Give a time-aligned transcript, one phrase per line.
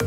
[0.00, 0.06] สวัส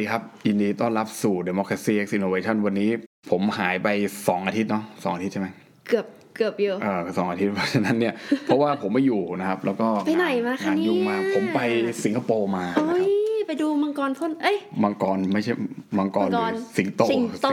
[0.00, 2.90] ดีครับ ยินดีต้อนรับสู่ Democracy X Innovation วันนี้
[3.30, 3.88] ผมหายไป
[4.18, 5.46] 2 อาทิตย์เนาะสองอาทิตย์ใช่ไหม
[5.88, 8.14] เกือบเกือบอยู่เออสองอาทิตย์เพราะฉะนั้นเนี่ย
[8.44, 11.60] เพราะว่าผมไม่อยู่นะครับ แล้วก็ไปไหนมาคะงานยุ่งมากเนี่ยผมไป
[12.04, 15.52] สิงคโปร์มาโอ้นะครับย ไปดูมังกรพ่นเอ้ยมังกรไม่ใช่
[15.98, 17.48] มังกรหมัรือสิงโตสิงโต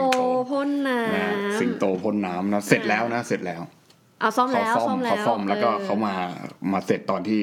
[0.52, 1.28] พ่นน้นะ
[1.60, 6.14] สิงโตพ่นน้ำนะเสร็จแล้วนะเสร็จแล้วำเอาซ่อมเขาแล้วซ่อมซ่อมแล้วเขาซ่อมแล้วก็ออเขามา
[6.72, 7.40] มาเสร็จตอนที่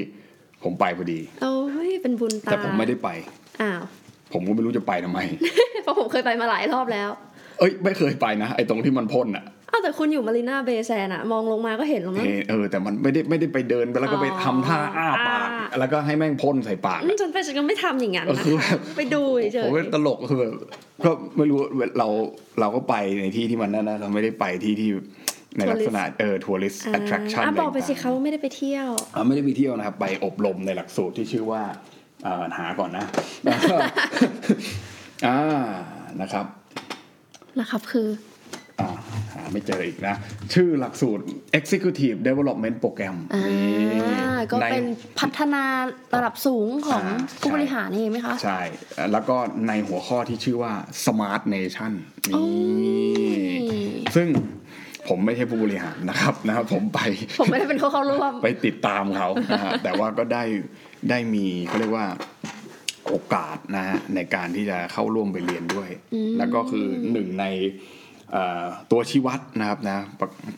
[0.64, 1.54] ผมไปพอดีโอ้
[1.88, 3.08] ยเป็นบุญตาแต่ผมไม่ได้ไป
[3.60, 3.80] อ้าว
[4.32, 5.20] ผมก็ไม่รู้จะไปทำไม
[5.82, 7.10] เพราะผมเคยไปมาหลายรอบแล้ว
[7.58, 19.22] เอ้ย ไม่เคยไปนะไอ้ตรงที่มันพ่นอะอ้าวแต่คุณอยู่มารีนาเบย์แซนอะมองลงมาก็เห็นแล้วมั้งเออเออแต่มันไม่ได้ไม่ได้ไปเดินไปแล้วก็ไปอ๋อทำท่าอ้าปากอ่าแล้วก็ให้แม่งพ่นใส่ปากอืมฉันไปฉันก็ไม่ทำอย่างนั้นเออนะคือแบคะบไปดู
[19.52, 20.52] เฉผมยเป็นตลกคือแบบ
[21.04, 21.58] ก็ไม่รู้
[21.98, 22.08] เรา
[22.60, 24.90] เราก็ไปในที่ที่มันนั่นนะเราไม่ได้ไปที่ที่
[25.56, 31.62] ในลักษณะเออทัวริสๆต์ attraction อะบอกไปสิต่งๆเขาไม่ได้ไปเที่ยวอ่าไม่ได้ไปเที่ยวนะครับ ไปอบรมในหลักสูตรที่ชื่อว่า
[32.26, 33.04] อ่าหาก่อนนะ
[35.26, 35.38] อ่า
[36.20, 36.46] นะครับ
[37.60, 38.35] นะครับคืออ่าหา
[39.52, 40.16] ไม่เจออีกนะ
[40.54, 41.22] ชื่อหลักสูตร
[41.58, 44.86] Executive Development Program อ่านี่ก็ในเป็น
[45.20, 45.64] พัฒนา
[46.14, 48.60] ระดับสูงของอ่าผู้ใช่บริหารนี่เองไหมคะ ใช่
[49.12, 49.36] แล้วก็
[49.68, 50.72] ในหัวข้อที่ชื่อว่า
[51.04, 51.92] Smart Nation
[52.32, 52.42] โอ้
[52.82, 53.60] นี่ย
[54.16, 54.28] ซึ่ง
[55.08, 57.00] ผมไม่ใช่ผู้บริหารนะครับนะครับผมไป
[57.40, 60.44] ผมไม่ได้เป็นเขาเข้าร่วม ไปติดตามเขานะฮะแต่ว่าก็ได้
[61.10, 62.06] ได้มีเขาเรียกว่า
[63.10, 67.95] โอกาสนะฮะในการที่จะเข้าร่วมไปเรียนด้วยอืมแล้วก็คือหนึ่งในเอ่อ
[68.92, 69.98] ตัวชี้วัดนะครับนะ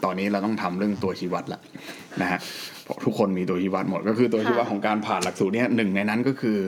[0.05, 1.61] ตอนนี้เราต้องทำเรื่องตัวชี้วัดละ
[2.23, 2.39] นะฮะ
[2.85, 6.59] เพราะทุกคนมีตัวชี้วัดหมดก็คือตัวชี้วัดของการผ่านหลักสูตรเนี้ยหนึ่งในนั้นก็คือ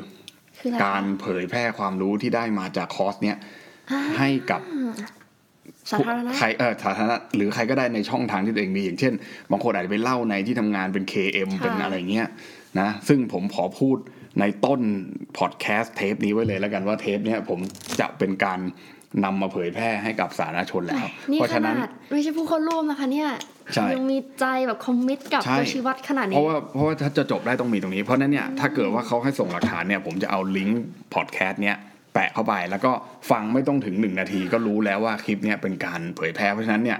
[0.61, 3.37] คืออะไรการเผยแพร่ความรู้ที่ได้มาจากคอร์สเนี้ย
[3.91, 4.61] อ่าให้กับ
[5.91, 9.13] สาธารณะใครเออสาธารณะหรือใครก็ได้ในช่องทางที่ตัวเองมีอย่างเช่น
[9.51, 12.29] บางคนอาจจะไปเล่าในที่ทำงานเป็น KM ค่ะเป็นอะไรเงี้ย
[12.81, 13.97] นะซึ่งผมขอพูด
[14.41, 14.81] ในต้น
[15.39, 17.59] พอดแคสต์เทปนี้ไว้เลยแล้วกันว่าเทปเนี้ยผม
[18.01, 18.61] จะเป็นการ
[19.25, 23.31] นำมาเผยแพร่ให้กับสาธารณชนแล้วนี่เพราะขฉะนั้นนาดไม่ใช่ผู้เข้าร่วมนะคะเนี่ย
[23.75, 30.83] ใช่ยังมีใจแบบคอมมิตกับใช่ตัวชี้วัดขนาดเพนี้ราะว่าเพราะว่าถ้าจะจบได้ต้องมีตรงนี้ เพราะฉะนั้นเนี่ยถ้าเกิดว่าเขาให้ส่งหลักฐานเนี่ยผมจะเอาลิงก์
[31.15, 31.77] พอดแคสต์เนี้ย
[32.15, 32.93] แปะเข้าไปแล้วก็
[33.31, 36.99] ฟังไม่ต้องถึงหนึ่งนาทีก็รู้แล้วว่าคลิปเนี้ยเป็นการเผยแพร่เพราะฉะนั้นเนี่ย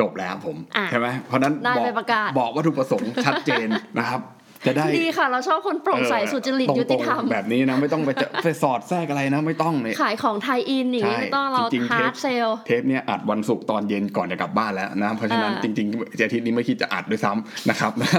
[0.00, 4.20] จบแล้วผมอะใช่ไหมเพราะฉะนั้นได้บอกไปประกาศบอกวัตถุประสงค์ชัดเจนนะครับ
[4.66, 18.10] จะได้ดีค่ะ เราชอบคนโปร่งใสเออสุจริตตงๆยุติธรรมแบบนี้นะไม่ต้องไปจะไปสอดแทรกอะไรนะไม่ต้องเนี่ยขายของไทยอินอย่างนี้ใช่ไม่ต้องเราจริงๆฮาร์ดเทปเซลเทปเนี่ยอัดวันศุกร์ตอนเย็นก่อนจะกลับบ้านแล้วนะเพราะฉะนั้นอ่าจริงๆอาทิตย์นี้ไม่คิดจะอัดด้วยซ้ำนะครับนะ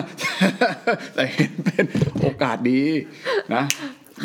[1.15, 1.85] แต่เห็นเป็น
[2.21, 2.81] โอกาสดี
[3.55, 3.63] นะ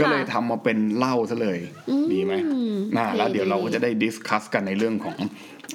[0.00, 1.58] ก็เลยทำมาเป็นเล่าซะเลย
[2.12, 2.32] ดีไหม
[2.97, 5.16] นะแล้วเดี๋ยวเราก็จะได้ดิสคัสกันในเรื่องของ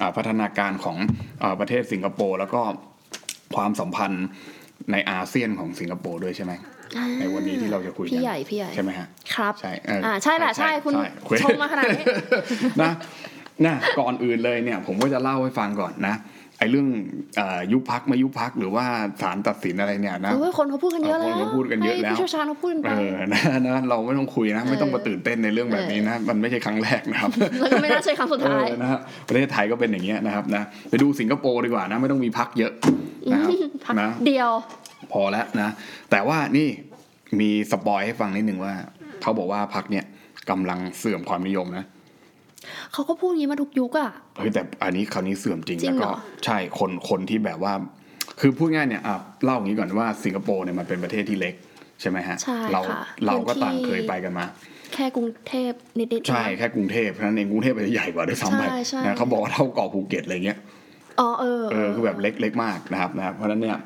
[0.00, 0.96] อาพัฒนาการของ
[1.42, 2.60] อาประเทศสิงคโปร์แล้วก็
[3.56, 4.26] ความสัมพันธ์
[4.92, 6.52] ในอาเซียนของสิงคโปร์ด้วยใช่ไหม
[7.20, 12.04] ในวันนี้ที่เราจะคุยกันพี่ใหญ่พี่ใหญ่ใช่ไหมฮะครับใช่เอออ่าใช่แหละใช่คุณใช่คุยชมมาขนาดนี้
[12.82, 12.92] นะ
[13.66, 16.14] นะก่อนอื่นเลยเนี่ย ผมก็จะเล่าให้ฟังก่อนนะ
[16.58, 16.86] ไอ้เรื่อง
[17.36, 18.84] เออยุบพักไม่ยุบพักหรือว่า
[19.22, 27.30] ศาลตัดสินอะไรเนี่ยนะโอ้ยคนเขาพูดกันเยอะแล้วคนเขาพูดกันเยอะแล้วให้ผู้เชี่ยวชาญเขาพูดกันไปเออนะนะเราไม่ต้องคุยนะ ไม่ต้องมาตื่นเต้นในเรื่องแบบนี้นะ มันไม่ใช่ครั้งแรกนะครับ
[27.60, 32.72] แล้วก็ไม่น่าใช่ครั้งสุดท้ายเออนะฮะประเทศไทยก็เป็นอย่างเงี้ยนะครับนะไปดูสิงคโปร์ดีกว่านะไม่ต้องมีพักเยอะ
[33.32, 33.50] นะครับ
[33.84, 34.50] พักนะเดียว
[35.12, 35.70] พอแล้วนะ
[36.10, 36.68] แต่ว่านี่
[37.40, 38.74] มีสปอยให้ฟังนิดหนึ่งว่า
[39.22, 40.04] เขาบอกว่าพักเนี่ย
[40.50, 41.84] กำลังเสื่อมความนิยมนะ
[42.92, 47.72] เขาก็พูดอย่างนี้มาทุกยุคอะเฮ้ยแต่อันนี้คราวนี้เสื่อมจริงจริแล้งวเหรก็อใช่คนคนที่แบบว่า
[48.40, 51.54] คือพูดง่ายเนี่ยอะเล่าอย่างนี้ก่อนว่าสิงคโปร์เนี่ยมันเป็นประเทศที่เล็ก
[52.00, 54.44] ใช่ไหมฮะใช่เราค่ะเราก็พื้นที่ต่างเคยไปกันมา
[54.94, 60.58] แค่กรุงเทพนิดๆใช่นะแค่กรุงเทพเพราะฉะนั้นเองกรุงเทพอาจจะใหญ่กว่าด้วยซ้ำไปใช่ใช่นะเขาบอกว่าเท่าเกาะภูเก็ตอะไรเงี้ย
[61.20, 63.76] อ๋อเออเออคือแบบเล็กเล็กมากนะครับนะครับเพราะฉะนั้นเนี่ย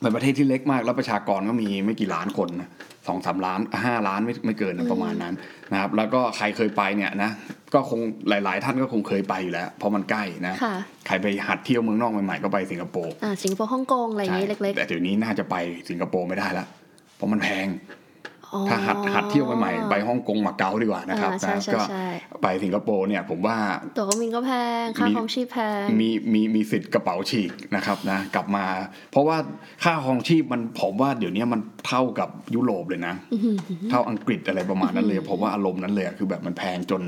[0.00, 2.68] เป็นประเทศที่เล็กมากแล้วประชากรก็มีไม่กี่ล้านคนนะ
[3.08, 5.34] สองสามล้านห้าล้านไม่ไม่เกินนะประมาณนั้น
[5.72, 7.30] นะครับ แล้วก็ใครเคยไปเนี่ยนะ
[7.74, 10.74] ก็คงหลาย ๆ ท่านก็คงเคยไปอยู่แล้ว เพราะมันใกล้นะค่ะ
[11.06, 15.56] ใครไปหัดเที่ยวเมืองนอกใหม่ๆก็ไปสิงคโปร์อ่าสิงคโปร์ฮ่องกงอะไรอย่างนี้เล็กแต่เดี๋ยวนี้น่าจะไป
[15.90, 16.66] สิงคโปร์ไม่ได้ละ
[17.16, 17.99] เพราะมันแพงๆอ๋อ
[18.68, 22.06] ถ้าหัดหัดเที่ยวใหม่ๆไปฮ่องกงมาเก๊าดีกว่านะครับอ่าใช่นะใช่ก็ใช่
[22.42, 23.56] ไปสิงคโปร์เนี่ยผมว่า
[23.96, 24.50] ตั๋วเครื่องบินก็แพ
[24.82, 28.66] งค่ามีครองชีพแพงมีมีมีสิทธิ์กระเป๋าฉีกนะครับนะกลับมา
[29.12, 29.36] เพราะว่า
[29.84, 33.14] ค่าครองชีพมันผมว่าเดี๋ยวนี้มันเท่ากับยุโรปเลยนะ
[33.90, 37.02] เท่าอังกฤษอะไรประมาณนั้นเลยผมว่าอารมณ์นั้นเลยอะคือแบบมันแพงจน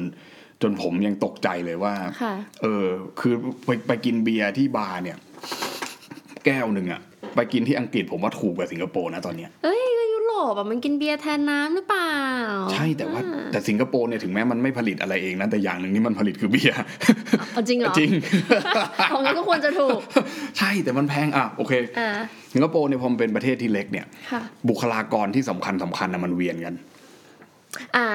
[0.62, 2.87] จนผมยังตกใจเลยว่าค่ะเออ
[3.21, 3.35] คือ
[3.65, 5.17] ไปไปกินเบียร์ที่บาร์เนี่ย
[6.44, 7.00] แก้วหนึ่งอะ
[7.37, 10.01] ไปกินที่อังกฤษผมว่าถูกกว่าสิงคโปร์นะตอนเนี้ยเอ้ยก็ยุ
[10.32, 12.14] โรปอะมันกินเบียร์แทนน้ำหรือเปล่า
[12.69, 13.20] อใช่แต่ว่า
[13.52, 16.79] แต่สิงคโปร์เนี่ยถึงแม้มันไม่ผลิตอะไรเองนะแต่อย่างหนึ่งที่มันผลิตคือเบียร์
[17.52, 18.11] เอาจริงเหรอจริง
[19.12, 20.00] ของนี้ก็ควรจะถูก
[20.58, 22.11] ใช่แต่มันแพงอะโอเคอ่า
[22.52, 26.75] สิงคโปร์เนี่ยพอมันเป็นประเทศที่เล็กเนี่ยค่ะบุคลากรที่สำคัญสำคัญนะมันเวียนกัน
[27.96, 28.08] อ่า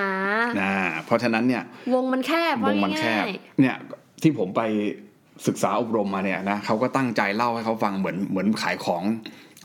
[0.62, 0.72] นะ
[1.06, 3.76] เพราะฉะนั้นเนี่ย วงมันแคบวงมันแคบว่าง่ายเนี่ย
[4.22, 4.62] ที่ผมไป
[5.48, 9.04] ศึกษาอบรมมาเนี่ยนะเขาก็ตั้งใจเล่าให้เขาฟังเหมือนเหมือนขายของ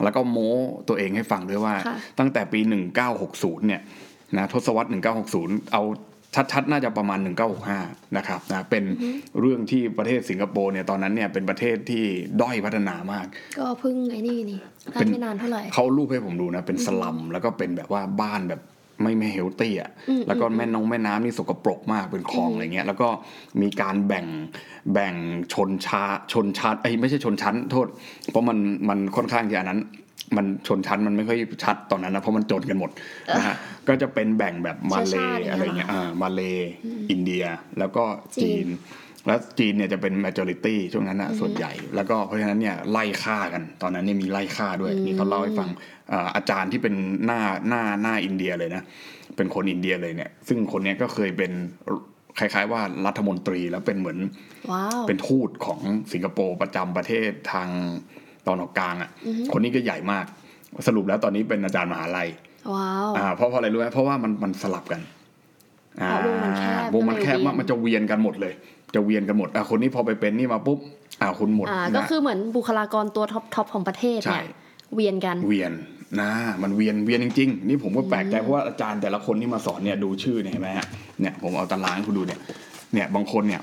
[0.03, 0.51] แล้วก็โม้
[0.87, 2.59] ตัวเองให้ฟังด้วยว่าค่ะตั้งแต่ปี
[3.13, 3.81] 1960 เนี่ย
[4.37, 4.89] นะทศวรรษ
[5.31, 5.83] 1960 เอา
[6.53, 7.19] ชัดๆ น่าจะประมาณ
[7.67, 8.83] 1965 นะครับนะเป็น
[9.39, 12.03] เรื่องที่ประเทศสิงคโปร์เนี่ยตอนนั้นเนี่ยเป็นประเทศที่
[12.41, 14.59] ด้อยพัฒนามากๆก็เพิ่งไอ้นี่นี่
[14.91, 18.61] ได้เป็นไม่นานเท่าไหร่เขารูปให้ผมดูนะ เป็นสลัมแล้วก็เป็นแบบว่าบ้านแบบ
[19.01, 23.09] ไม่ไม่เฮลตี้อะอืมแล้วก็แม่น้องแม่น้ำนี่สกปรกมากเป็นคลองอะไรเงี้ย แล้วก็
[23.61, 24.25] มีการแบ่ง
[24.93, 25.13] แบ่ง
[25.53, 27.87] ชนชาชนชั้นไอ้ยไม่ใช่ชนชั้นโทษ
[28.31, 28.57] เพราะมัน
[28.89, 29.81] มันค่อนข้างจะอันนั้น
[30.37, 32.91] มันชนชั้นมันไม่ค่อยชัดตอนนั้นนะเพราะมันจนกันหมด
[33.37, 33.55] นะฮะ
[33.87, 36.41] ก็จะเป็นแบ่งแบบมาเลเชื้อชาติอย่างเงี้ยอะไรเงี้ยเหรออ่ามาเล
[37.11, 37.45] อินเดีย
[37.79, 38.03] แล้วก็
[38.35, 38.67] จีจีนน
[39.27, 45.69] แล้วจีนเนี่ยจะเป็น majority ช่วงนั้นนะส่วนใหญ่ แล้วก็เพราะฉะนั้นเนี่ยไล่ฆ่ากัน ตอนนั้นเนี่ยมีไล่ฆ่าด้วยนี่เขาเล่าให้ฟัง
[46.09, 46.93] เอ่ออาจารย์ที่เป็น
[47.25, 48.83] หน้าหน้าหน้าอินเดียเลยนะ
[49.37, 51.51] เป็นคนอินเดียเลยเนี่ย ซึ่งคนเนี้ยก็เคยเป็น
[52.39, 54.17] คล้ายๆว่ารัฐมนตรีแล้วเป็นเหมือน
[54.71, 55.79] ว้าวเป็นทูตของ
[56.13, 57.69] สิงคโปร์ประจำประเทศทาง
[58.47, 59.09] ตอนออกกลางอะ
[59.53, 60.25] คนนี้ก็ใหญ่มาก
[60.87, 62.29] สรุปแล้วตอนนี้เป็นอาจารย์มหาลัย
[62.73, 65.01] ว้าวอ่าเพราะเพราะอะไรรู้ไหมเพราะว่ามันมันสลับกัน
[66.01, 68.53] อ๋อวงมันแคบวงมันแคบก็เลยเวียนมากมันจะเวียนกันหมดเลย
[68.93, 70.79] จะเวียนกันหมดอะคนนี้พอไปเป็นนี่มาปุ๊บ
[71.21, 74.51] อ่าคุณหมดอ่านะก็คือเหมือนบุคลากรตัวท็อปทอปของประเทศเนี่ยใช่
[74.95, 75.71] เวียนกันเวียน
[76.21, 76.31] นะ
[76.61, 80.87] มันเวียนเวียนจริงๆ นี่ผมก็แปลกใจเพราะว่าอาจารย์แต่ละคนที่มาสอนเนี่ยดูชื่อเนี่ยเห็นไหมฮะ
[81.21, 82.39] เนี่ยผมเอาตารางให้คุณดูเนี่ย
[82.93, 83.61] เนี่ยบางคนเนี่ย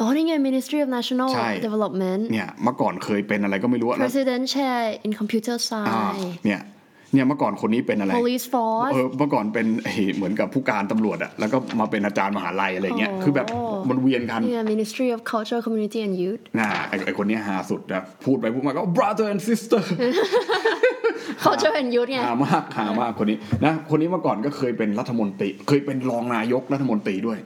[0.00, 5.56] อ๋อ นี่ไง Ministry of National ใช่ Development เนี่ยเมื่อก่อนเคยเป็นอะไรก็ไม่รู้อะแล้ว President Chair in Computer
[5.88, 6.60] อ่า Science เนี่ย
[7.12, 13.46] เนี่ยเมื่อก่อนคนนี้เป็นอะไร Police Force เออเมื่อก่อนเป็นไอ้เหมือนกับผู้การตำรวจอะแล้วก็มาเป็นอาจารย์มหาลัยอะไรเงี้ยโอ้คือแบบ
[13.88, 19.82] มันเวียนกันนี่ไง Ministry of Culture Community and Youth น่าไอ้ไอ้คนเนี้ยหาสุดนะพูดไปพูดมาก็ brother and sister
[21.44, 27.40] Culture and Youth ไงหามากหามากคนนี้นะคนนี้เมื่อก่อนก็เคยเป็นรัฐมนตรี เคยเป็นรองนายกรัฐมนตรีด้วย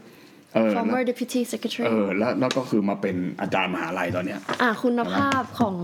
[0.55, 5.77] เออแล้ว Former Deputy Secretary เออแล้วแล้วก็คือมาเป็นอาจารย์มหาลัยตอนเนี้ยอ่าคุณภาพของ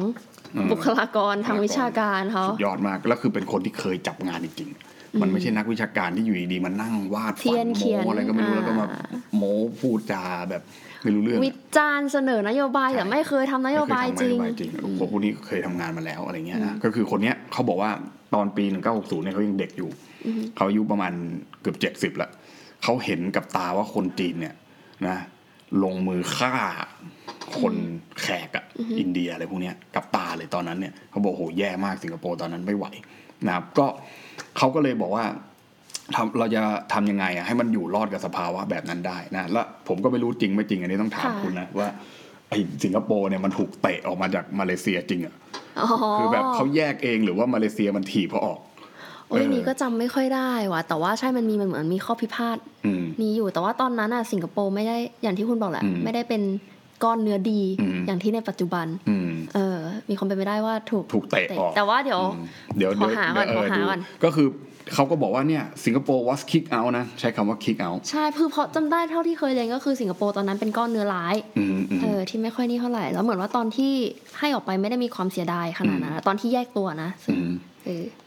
[0.73, 8.87] บุคลากรทางวิชาการเขาสุดยอดมากแล้วคือเป็นคนที่เคยจับงานจริงๆมันไม่ใช่นักวิชาการที่อยู่ดีๆมานั่งวาดเทีฝัยนนเขีโมยนอะไรก็ไม่รู้อ่าแล้วก็มา
[9.37, 10.63] โม้พูดจาแบบ
[11.03, 14.71] ไม่รู้เรื่องวิจารณ์เสนอนโยบายแต่ไม่เคยทำนโยบายจริงไม่เคยทำนโยบายจริง
[15.01, 17.91] ผมคนนี้เคยทำงานมาแล้วอะไรเงี้ยนะก็คือคนเนี้ยเขาบอกว่า
[18.35, 18.65] ตอนปี
[18.95, 19.91] 1960เนี่ยเขายังเด็กอยู่
[20.57, 21.13] เขาอายุประมาณ
[21.63, 22.31] เกือบเจ็ดสิบละ
[22.83, 24.55] เขาเห็นกับตาว่าคนจีนเนี่ย
[25.07, 25.17] นะ
[25.83, 26.55] ลงมือฆ่า
[27.61, 27.75] คน
[28.23, 28.65] แขกอะ
[29.01, 32.87] อินเดียอะไรพวกเนี้ยกับตาเลยตอนนั้นเนี่ยเขาบอกโหแย่มากสิงคโปร์ตอนนั้นไม่ไหว
[33.47, 33.87] นะครับ ก็
[34.59, 35.25] เขาก็เลยบอกว่า
[36.15, 36.61] ทำเราจะ
[36.93, 41.89] ทำยังไงอะให้มันอยู่รอดกับสภาวะแบบนั้นได้นะแล้วผมก็ไม่รู้จริงไม่จริงอันนี้ต้องถามค่ะคุณนะว่า
[42.49, 45.35] ไอ้สิงคโปร์เนี่ยมันถูกเตะออกมาจากมาเลเซียจริงอะ
[45.81, 45.89] อ๋อ
[46.19, 48.61] คือแบบเขาแยกเองหรือว่ามาเลเซียมันถีบเขาออก
[49.29, 52.57] โอ้ยเออนี่ก็จำไม่ค่อยได้ว่ะแต่ว่าใช่มันมีมันเหมือนมีข้อพิพาท
[52.87, 56.43] อืมนี้อยู่แต่ว่าตอนนั้นอะสิงคโปร์ไม่ได้อย่างที่คุณบอกแหละอืมไม่ได้เป็น
[57.05, 59.79] ก้อนเนื้อดีอืมอย่างที่ในปัจจุบันอืมเออ
[60.09, 62.47] มีความเป็นไปได้ว่าถูกถูกเตะออกแต่ว่าเดี๋ยวอืม
[62.79, 64.49] เดี๋ยวขอหาก่อนเดี๋ยวขอหาเดูก่อนก็คือ
[64.95, 73.93] เขาก็บอกว่าเนี่ยสิงคโปร์ was kick out นะ ใช้คำว่า kick out ใช่คือเพราะจำได้เท่าที่เคยเรียนก็คือสิงคโปร์ตอนนั้นเป็นก้อนเนื้อร้ายอืมอืมเออที่ไม่ค่อยนี่เท่าไหร่ แล้วเหมือนว่าตอนที่
[74.39, 77.76] ให้ออกไปไม่ได้มีความเสียดายขนาดนั้นนะตอนที่แยกตัวนะซึ่งอืมเออ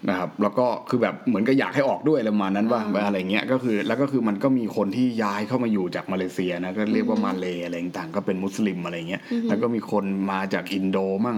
[0.09, 11.37] นะครับแล้วก็คือแบบเหมือนก็อยากให้ออกด้วยอะไรประมาณนั้นว่าอ่าอะไรเงี้ยก็คือแล้วก็คือมันก็มีคนที่ย้ายเข้ามาอยู่จากมาเลเซียนะก็เรียกว่ามาเลอะไรต่างๆก็เป็นมุสลิมอะไรเงี้ยแล้วก็มีคนมาจากอินโดมั่ง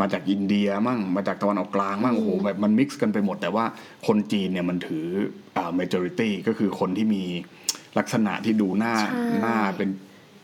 [0.00, 3.64] มาจากอินเดียมั่ง มาจากตะวันออกกลางมั่งโอ้โหแบบมันมิกซ์กันไปหมด แต่ว่า
[4.06, 5.06] คนจีนเนี่ยมันถือ
[5.56, 7.24] อ่า majority ก็คือคนที่มี
[7.98, 9.88] ลักษณะที่ดูหน้าใช่หน้าเป็น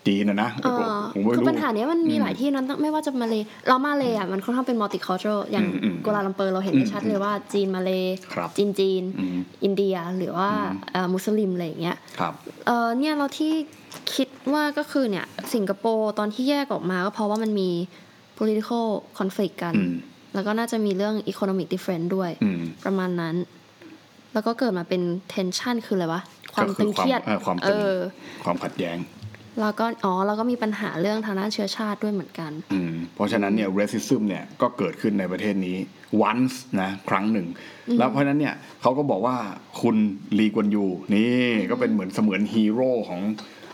[0.08, 0.82] จีนนะนะเออ
[1.14, 10.48] ผมไม่คือรู้ปัญหาเนี้ยมันมีหลายที่นั้นตั้งไม่ว่าจะมาเลยเรามาเลยอะมันค่อนข้างเป็น multicultural อย่างอืมอืมกัวลาลัมเปอร์เราเห็นได้ชัดเลยว่าจีนมาเลยครับจีนจีนอืมอินเดียหรือว่า
[10.92, 12.32] เอ่อมุสลิมอะไรอย่างเงี้ยครับ
[12.66, 13.52] เออเนี่ยเราที่
[14.14, 17.70] คิดว่าก็คือเนี่ยสิงคโปร์ตอนที่แยกออกมาก็เพราะว่ามันมี
[18.38, 18.84] political
[19.18, 19.94] conflict กันอืม
[20.34, 23.36] แล้วก็น่าจะมีเรื่อง economic difference ด้วยอืมประมาณนั้น
[24.32, 25.02] แล้วก็เกิดมาเป็น
[25.34, 26.22] tension คืออะไรวะ
[26.54, 27.98] ความก็ตึงเครียดเอ่อความเอตึงอ
[28.44, 28.96] ความขัดแย้ง
[29.60, 35.76] แล้วก็อ๋อแล้วก็มีปัญหาเรื่องทางด้านเชื้อชาติด้วยเหมือนกันอืมเพราะฉะนั้นเนี่ย racism เนี่ยก็เกิดขึ้นในประเทศนี้
[36.30, 37.46] once นะครั้งหนึ่ง
[37.98, 39.36] แล้วเพราะฉะนั้นเนี่ยเขาก็บอกว่า
[39.82, 39.96] คุณ
[40.38, 43.20] ลีกวนยูนี่ก็เป็นเหมือนเสมือนฮีโร่ของ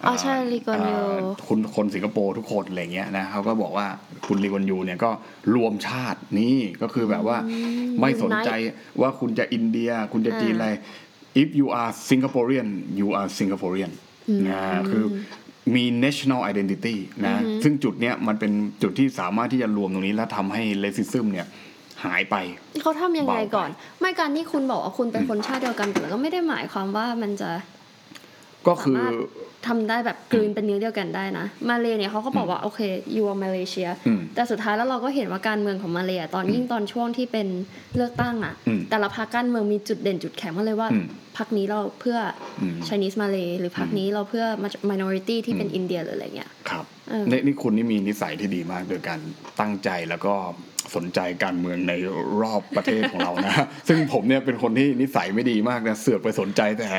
[0.06, 3.86] อ๋อใช่ลีกวนยูอ่าคุณคนสิงคโปร์ทุกคนอะไรเงี้ยนะเขาก็บอกว่า
[4.26, 5.10] คุณลีกวนยูเนี่ยก็
[5.54, 7.36] รวมชาตินี่ก็คือแบบว่า
[8.00, 8.50] ไม่สนใจ
[9.00, 10.68] ว่าคุณจะอินเดีย คุณจะจีนอะไร
[11.42, 12.68] if you are Singaporean
[13.00, 13.92] you are Singaporean
[14.48, 15.04] นะคือ
[15.74, 18.52] มี national identity นะซึ่งจุดเนี้ยมันเป็น
[18.82, 21.46] จุดที่สามารถที่จะรวมตรงนี้แล้วทำให้ racism เนี่ย
[22.04, 22.36] หายไป
[22.82, 27.50] เขาทำยังไงเบาไปก่อน ไม่การที่คุณบอกว่าคุณเป็นคนชาติเดียวกันแต่ก็ไม่ได้หมายความว่ามันจะ
[28.68, 29.14] ก็คือสามารถ
[29.66, 32.80] ทำได้แบบกลืนเป็นเนื้อเดียวกันได้นะ มาเลเนี่ยเขาก็บอกว่าโอเค
[33.14, 37.48] you are Malaysia อืมแต่สุดท้ายแล้วเราก็เห็นว่าการเมืองของมาเลย์ตอนยิ่งตอนช่วงที่เป็น
[37.96, 41.06] เลือกตั้งอะอืมแต่ละพรรคการเมืองมีจุดเด่นจุดแข็งมาเลยว่าอืม
[41.36, 42.18] พรรคนี้เราเพื่อ
[42.60, 44.44] อม Chinese Malay หรือพรรคนี้เราเพื่อ
[44.90, 46.93] minority ที่เป็นอินเดียหรืออะไรเงี้ยครับเออ
[47.30, 49.20] นี่นี่คุณนี่มีนิสัยที่ดีมาก โดยการ
[49.60, 50.34] ตั้งใจแล้วก็
[50.96, 51.92] สนใจการเมืองใน
[52.40, 53.54] รอบประเทศของเรานะ
[53.88, 56.90] ซึ่งผมเนี่ยเป็นคนที่นิสัยไม่ดีมากนะ เสือกไปสนใจแต่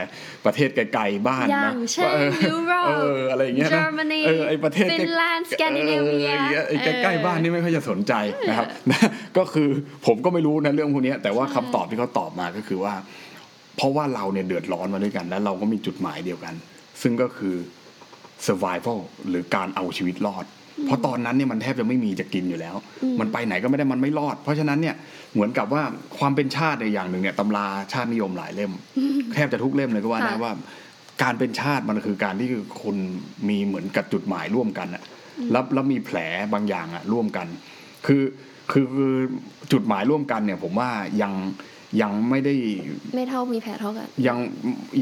[0.46, 8.14] ประเทศไกลๆบ้านอย่านะงเช่นว่าเออยุโรปเอออะไรอย่างเงี้ยนะ Germany เออไอประเทศใกล้ Finland เออ Scandinavia อย่างเงี้ยไอ้ใกล้เออๆบ้านนี่ไม่ค่อยจะสนใจ
[8.50, 9.00] นะครับนะ
[9.38, 9.70] ก็คือ
[10.06, 12.94] ผมก็ไม่รู้นะเรื่องพวกเนี้ยแต่ว่าคำตอบที่เขาตอบมาก็คือว่า
[13.78, 16.54] เพราะว่าเราเนี่ยเดือดร้อนมาด้วยกัน แล้วเราก็มีจุดหมายเดียวกัน
[17.02, 17.56] ซึ่งก็คือ
[18.48, 19.00] survival
[19.30, 20.46] หรือการเอาชีวิตรอด
[20.86, 22.76] เพราะตอนนั้นเนี่ยมันแทบจะไม่มีจะกินอยู่แล้ว
[23.20, 24.96] มันไปไหนก็ไม่ได้มันไม่รอด เพราะฉะนั้นเนี่ย
[25.34, 25.84] เหมือนกับว่า
[26.18, 28.72] ความเป็นชาติในยอย่างหนึ่งเนี่ยตำราชาตินิยมหลายเล่ม
[29.34, 30.54] แทบจะทุกเล่มเลยก็ว่าได้ค่ะว่า
[31.24, 32.50] การเป็นชาติมันคือการที่
[32.82, 32.98] คุณ
[33.50, 35.04] มีเหมือนกับจุดหมายร่วมกันอะ
[35.52, 36.18] แล้วแล้วมีแผล
[36.54, 37.48] บางอย่างอะร่วมกัน
[38.06, 38.24] คือ
[38.72, 39.16] คือคือ
[39.72, 40.90] จุดหมายร่วมกันเนี่ย ผมว่า
[41.22, 41.34] ยัง
[42.02, 42.54] ยังไม่ได้
[43.16, 44.38] ไม่เท่ามีแผลเท่ากันยัง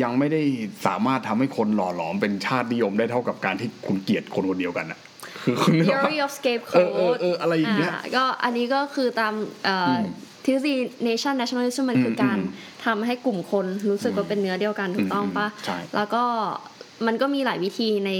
[0.04, 0.42] ยังไม่ได้
[0.86, 5.00] สามารถทำให้คนหล่อหลอมเป็นชาตินิยมได้เท่ากับการที่คุณเกลียดคนคนเดียวกันอะ
[5.44, 6.34] คือคุณนึกออกปะ theory of
[6.74, 9.34] เออเออ scapegoat เอออะไรอย่างเงี้ยอ่าก็อันนี้ก็คือตาม
[9.66, 10.06] เอ่ออม
[10.46, 10.76] ทฤษฎี
[11.08, 12.50] nation nationalism มันคืออมการอืม
[12.86, 16.24] ทำให้กลุ่มคนรู้สึกว่าเป็นเนื้อเดียวกันถูกต้องปะอืมใช่แล้วก็
[17.08, 18.12] มันก็มีหลายวิธีใน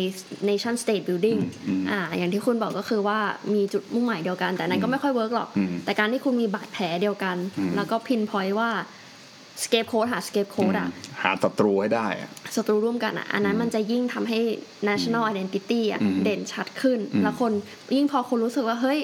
[0.50, 3.20] nation state building อืมอ่าอย่างที่คุณบอกก็คือว่า
[3.54, 8.70] มีจุดมุ่งหมายเดียวกัน แต่นั้นก็ไม่ค่อยเวิร์กหรอกอืมแต่การที่คุณมีบาดแผลเดียวกันอืมแล้วก็พินพอยว่า
[9.64, 10.90] scapegoat หา scapegoat อะ
[11.22, 14.40] หาศัตรูให้ได้อะศัตรูร่วมกันอะ อันนั้นมันจะยิ่งทำให้
[14.90, 17.52] national identity อะอืมเด่นชัดขึ้นอืมแล้วคน
[17.96, 19.00] ยิ่งพอคนรู้สึกว่า เฮ้ย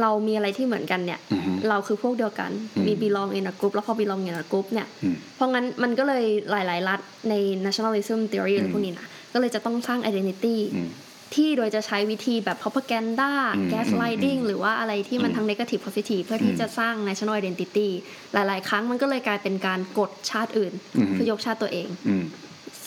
[0.00, 7.34] เรามีอะไรที่เหมือนกันเนี่ยอือฮึเราคือพวกเดียวกันอืมมี belong in a group แล้วพอ belong in a group เนี่ยอืมเพราะงั้นมันก็เลยหลาย ๆ รัฐใน
[7.66, 10.90] nationalism theory อะไรอืมพวกนี้นะก็เลยจะต้องสร้าง identity อืม
[11.34, 17.88] ที่โดยจะใช้วิธีแบบ propaganda อืม gaslighting อืมหรือว่าอะไรที่มันทั้ง negative positive เพื่อที่จะสร้าง national identity
[18.32, 22.24] หลาย ๆ ครั้งมันก็เลยกลายเป็นการกดชาติอื่นอืมเพื่อยกชาติตัวเองอืม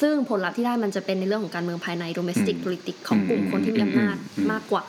[0.01, 4.83] ซึ่งผลลัพธ์ที่ได้มันจะเป็นในเรื่องของการเมืองภายใน domestic อืม politics ของกลุ่มคนที่มีอำนาจอืมมากกว่า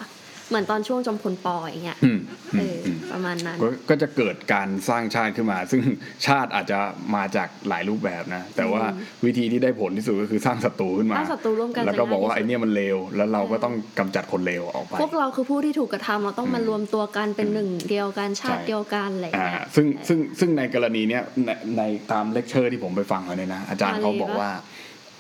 [0.49, 2.19] เหมือนตอนช่วงจอมพลปออย่างเงี้ยอืม
[2.59, 5.83] เอออประมาณนั้นก็ก็จะเกิดการสร้างชาติขึ้นมา ซึ่ง
[6.27, 6.79] ชาติอาจจะ
[7.17, 8.83] มาจากหลายรูปแบบนะ แต่ว่า
[9.25, 24.51] วิธีที่ได้ผลที่สุดก็คือสร้างศัตรูขึ้นมาสร้างศัตรูร่วมกันแล้วก็บอกว่าจะง่ายที่สุดไอเนี่ยมันเลวแล้วเราก็ต้องกำจัดคนเลวออกไปพวกเราคือผู้ที่ถูกกระทำเราต้องมารวมตัวกันเป็นหนึ่งเดียวกันชาติใช่เดียวกันอะไรอย่างอ่าเงี้ยซึ่งซึ่งซึ่งในกรณีเนี้ยในในตามเลคเชอร์ที่ผมไปฟังมาเนี่ยนะอาจารย์เขาบอกว่า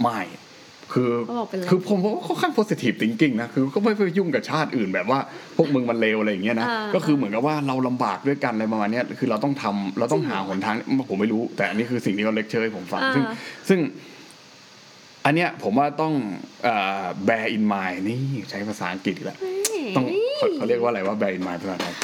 [0.02, 0.21] ไม่
[0.93, 5.19] คือเขาบอกเป็นอะไรคือผมว่าค่อนข้าง positive thinking นะคือก็ไม่ไปยุ่งกับชาติอื่นแบบว่า
[5.57, 10.75] พวกมึงมันเลวอะไรอย่างเงี้ยนะอ่าก็คือเหมือนกับว่าเราลำบากด้วยกันอะไรประมาณเนี้ยคือเราต้องทำเราต้องหาหนทาง
[11.11, 13.37] ผมไม่รู้ แต่อันนี้คือสิ่งที่เขาเลคเชอร์ให้ผมฟังซึ่งอ่า
[13.69, 13.81] ซึ่ง
[15.25, 16.14] อันเนี้ยผมว่าต้อง
[16.64, 19.38] เอ่อ bear in mind นี่ใช้ภาษาอังกฤษอีกแล้ว
[19.97, 20.07] ต้อง
[20.38, 21.95] เขาเขาเรียกว่าอะไรว่า bear in mind ภาษาไทย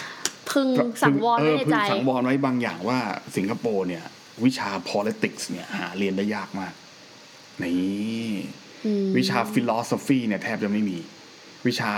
[0.51, 0.69] พึง
[1.03, 2.99] สังวรไว้ในใจเออพึงสังวรไว้บางอย่างว่า
[3.37, 4.05] สิงคโปร์เนี่ย
[4.45, 6.73] วิชา politics เนี่ยหาเรียนได้ยากมาก
[7.63, 7.83] นี่อื
[8.35, 8.37] ม
[9.19, 10.99] วิชา philosophy เนี่ยแทบจะไม่มี
[11.67, 11.93] วิชา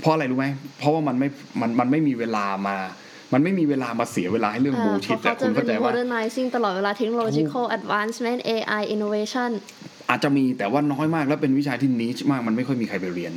[0.00, 0.46] เพราะอะไรรู้ไหม
[0.78, 1.28] เพราะว่ามันไม่
[1.60, 2.76] มันมันไม่มีเวลามา
[3.32, 9.50] มันไม่มีเวลามาเสียเวลาให้เรื่องอ่าบูเพชิดราะเขาแต่จะคุณเป็เข้านใจ modernizing ว่าตลอดเวลา technological advancement AI innovation
[10.10, 13.32] อาจจะมีแต่ว่าน้อยมากแล้วเป็นวิชาที่นิชมากมันไม่ค่อยมีใครไปเรียน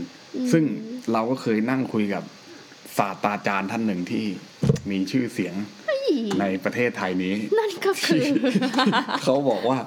[0.52, 0.64] ซึ่ง
[1.14, 2.24] เราก็เคยนั่งคุยกับ
[2.98, 4.26] ศาสตราจารย์ท่านหนึ่งที่
[4.90, 5.56] มีชื่อเสียง
[6.40, 8.24] ในประเทศไทยนี้ นั่นก็คือ
[9.24, 9.78] เขาบอกว่า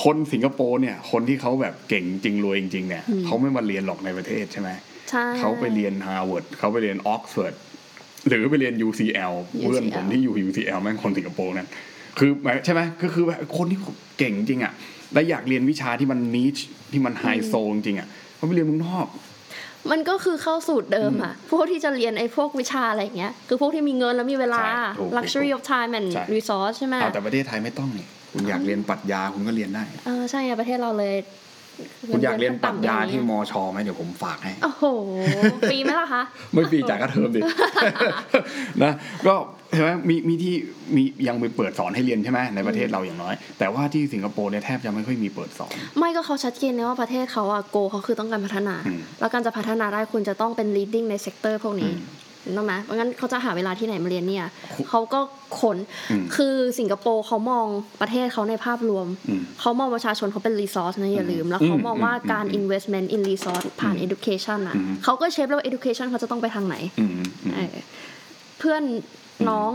[0.00, 4.70] คนสิงคโปร์เนี่ย คนที่เขาแบบเก่งจริงรวยจริง ๆ เนี่ยเขาไม่มาเรียนหรอกในประเทศใช่ไหม
[5.10, 7.54] ใช่เขาไปเรียนฮาร์วาร์ดเขาไปเรียนออกซฟอร์ด
[8.28, 11.68] หรือไปเรียน UCL เพื่อนผมที่อยู่ UCL แม่งคนสิงคโปร์นั่น
[12.18, 13.78] คือหมายใช่ไหมก็คือแบบคนที่
[14.18, 14.72] เก่งจริงอะ
[15.12, 16.56] และอยากเรียนวิชาที่มันนิช
[16.92, 19.06] ที่มันไฮโซจริงๆอะเขาไปเรียนเมืองนอก
[19.90, 31.14] มันก็คือเข้าสูตรเดิมอะพวกที่จะเรียนไอ้พวกวิชาอะไรอย่างเงี้ย คือพวกที่มีเงินแล้วมีเวลาใช่ถูก luxury ถูก of time and ใช่ resource ใช่ไหมเอาแต่ประเทศไทยไม่ต้องนี่ คุณอยากเรียนปรัชญาคุณก็เรียนได้เออใช่ไงประเทศเราเลย
[32.10, 34.84] คุณอยากเรียนปรัชญาที่เงินมเดือนอชอไหมเดี๋ยวผมฝากให้ โอ้โห
[35.70, 36.22] ฟรีไหมล่ะคะ
[36.52, 37.40] ไม่ฟรีจากกระเทอมดิ
[38.82, 38.92] นะ
[39.26, 39.34] ก็
[39.72, 40.54] เห็นไหมมีมีที่
[40.96, 51.92] มียังมีเปิดสอนให้เรียนใช่ไหมในประเทศเราอย่างน้อย แต่ว่าที่สิงคโปร์เนี่ยแทบจะไม่ค่อยมีเปิดสอน ไม่ก็เขาชัดเจนนะว่าประเทศเขาอะ goal เขาคือต้องการพัฒนาอืมแล้วการจะพัฒนาได้คุณจะต้องเป็น leading ใน sector พวกนี้
[52.46, 54.46] อืมเห็นไหมเพราะงั้นเขาจะหาเวลาที่ไหนมาเรียนเนี่ย
[54.88, 55.20] เขาก็
[55.60, 55.76] ขน
[56.10, 57.66] อืมคือสิงคโปร์เขามอง
[58.00, 67.10] ประเทศเขาในภาพรวมอืมเขามองประชาชนเขาเป็น resource นะอย่าลืม แล้วอืมเขามองว่าอืมการอืม investment in resource ผ่าน education อะอืมเขาก็ shape แล้วว่า education เขาจะต้องไปทางไหนอืม
[67.44, 67.76] อืมเออ
[68.58, 68.82] เพื่อน
[69.48, 69.70] น้อง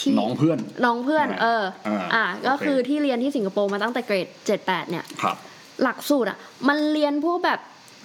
[0.00, 5.36] ที่น้องเพื่อน น้องเพื่อน เออ อ่าอ่าโอเคก็คือที่เรียนที่สิงคโปร์มาตั้งแต่เกรดเจ็ดแปดเนี่ยครับ
[5.82, 7.60] หลักสูตรอะ มันเรียนพวกแบบ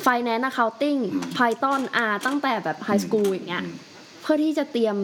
[0.06, 1.00] finance accounting
[1.38, 3.76] python R ตั้งแต่แบบ high school อย่างเงี้ยอืม
[4.22, 4.98] เพื่อที่จะเตรียม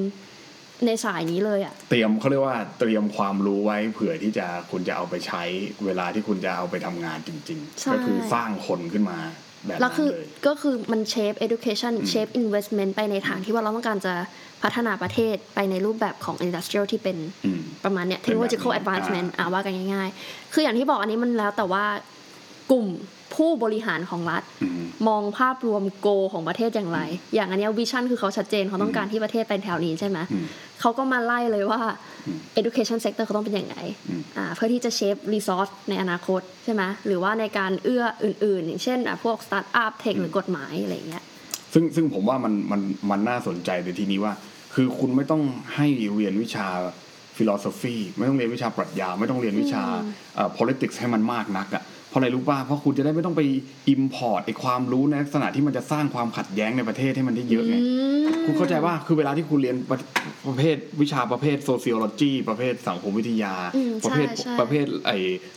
[0.86, 5.44] ในสายนี้เลยอะเตรียมเขาเรียกว่าเตรียมความรู้ไว้เผื่อที่จะคุณจะเอาไปใช้
[5.86, 9.18] เวลาที่คุณจะเอาไปทำงานจริงใช่ๆก็คือสร้างคนขึ้นมา
[9.66, 14.14] แบบแล้วนั้นคือเลยก็คือมันเชฟ education เชฟ investment ไปในทางที่ว่าเราต้องการจะ
[14.64, 21.84] พัฒนาประเทศไปในรูปแบบของ industrial ที่เป็นอืมประมาณเนี้ยเป็นแบบ technological นี้ advancement อ่าอ่าว่ากันง่าย ๆ คืออย่างที่บอกอันนี้มันแล้วแต่ว่า
[22.72, 22.88] กลุ่ม
[23.36, 24.72] ผู้บริหารของรัฐอืม
[25.08, 27.00] มองภาพรวมโกของประเทศอย่างไร
[27.36, 30.46] อย่างอันเนี้วิชั่นคือเขาชัดเจนเขาต้องการที่ประเทศเป็นแถวนี้ใช่ไหมอืม
[30.82, 31.82] เขาก็มาไล่เลยว่า
[32.28, 33.78] อืม education sector เขาต้องเป็นอย่างไร
[34.10, 41.24] อืมอ่าเพื่อที่จะเชฟ resource ในอนาคตใช่ไหมหรือว่าในการเอื้ออื่น ๆ อย่างเช่นอะพวก startup tech หรือกฎหมายอะไรอย่างเงี้ย
[41.74, 44.34] ซึ่งซึ่งผมว่ามันมันมันน่าสนใจในที่นี้ว่า
[44.76, 45.42] คือคุณไม่ต้อง
[45.76, 46.68] ให้เรียนวิชา
[47.38, 49.84] philosophy ไม่ต้องเรียนวิชาปรัชญา ไม่ต้องเรียนวิชา
[50.36, 53.42] เอ่อ politics ให้มันมากนักอะ่ะเพ ราะอะไรรู้ป่ะเพราะคุณจะได้ไม่ต้องไป
[53.94, 57.76] import ไอความรู้ในลักษณะที่มันจะสร้างความขัดแย้งในประเทศให้มันได้เยอะไง
[58.46, 59.98] คุณเข้าใจว่าคือเวลาที่คุณเรียนประ
[60.48, 65.12] ประเภทวิชาประเภท sociology ประเภทสังคมวิทยาอืมประเภทใช่ใช่ประเภทไอ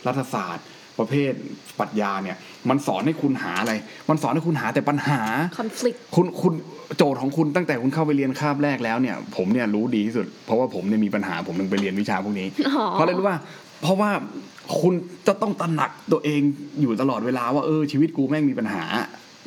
[0.07, 0.65] รัฐศาสตร์
[0.99, 1.31] ประเภท
[1.79, 2.37] ปรัชญาเนี่ย
[2.69, 3.73] มันสอนให้คุณหาอะไร
[4.09, 5.21] มันสอนให้คุณหาแต่ปัญหา
[5.59, 6.53] conflict คุณคุณ
[6.97, 13.37] โจทย์ของคุณตั้งแต่คุณเข้าไปเรียนคาบแรกแล้วเนี่ย ผมเนี่ยรู้ดีที่สุด เพราะว่าผมเนี่ยมีปัญหาผมถึงไปเรียนวิชาพวกนี้อ๋อเพราะอะไรรู้ว่า
[13.81, 14.11] เพราะว่า
[14.81, 14.93] คุณ
[15.27, 16.41] จะต้องตระหนักตัวเอง
[16.81, 18.83] อยู่ตลอดเวลาว่าเออชีวิตกูแม่งมีปัญหา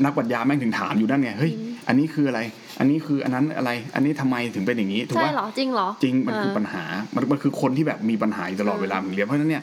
[0.05, 1.53] นักปรัชญาแม่งถึงถามอยู่นั่นไงเฮ้ย
[1.89, 2.41] อันนี้คืออะไร
[2.79, 9.63] อันนี้คืออันนั้นอะไร อันนี้ทำไมถึงเป็นอย่างนี้ถูกใช่ปะเหรอจริงเหรอจริงมันคือเปัญหามันมันคือคนที่แบบมีปัญหาอยู่ตลอดเวลาเหมือนเรียนเพราะฉะนั้นเนี่ย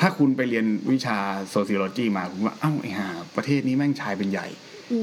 [0.00, 1.18] ถ้าคุณไปเรียนวิชา
[1.54, 4.48] sociology มาคุณว่าเอ้าไอ้ห่าประเทศนี้แม่งชายเป็นใหญ่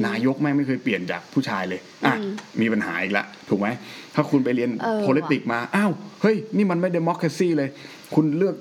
[0.08, 2.32] นายกแม่งไม่เคยเปลี่ยนจากผู้ชายเลย อะอืม
[2.62, 3.68] มีปัญหาอีกแล้วถูกไหม
[4.16, 7.70] ถ้าคุณไปเรียนเออ politics มาอ้าวเฮ้ย นี่มันไม่ democracy เลย
[8.16, 8.56] คุณเลือก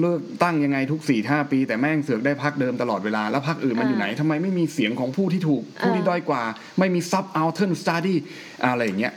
[0.00, 6.42] เลือกตั้งยังไงทุกสี่ห้าปี แต่แม่งเสือกได้พักเดิมตลอดเวลา แล้วพักอื่นมันอยู่ไหนทำไมไม่มีเสียงของผู้ที่ถูก ผู้ที่ด้อยกว่า
[6.78, 8.16] ไม่มี subaltern study
[8.66, 9.12] อะไรอย่างเงี้ย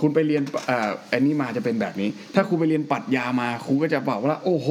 [0.00, 4.68] คุณไปเรียนเอ่ออันนี้มาจะเป็นแบบนี้ ถ้าคุณไปเรียนปรัชญามาคุณก็จะบอกว่า โอ้โห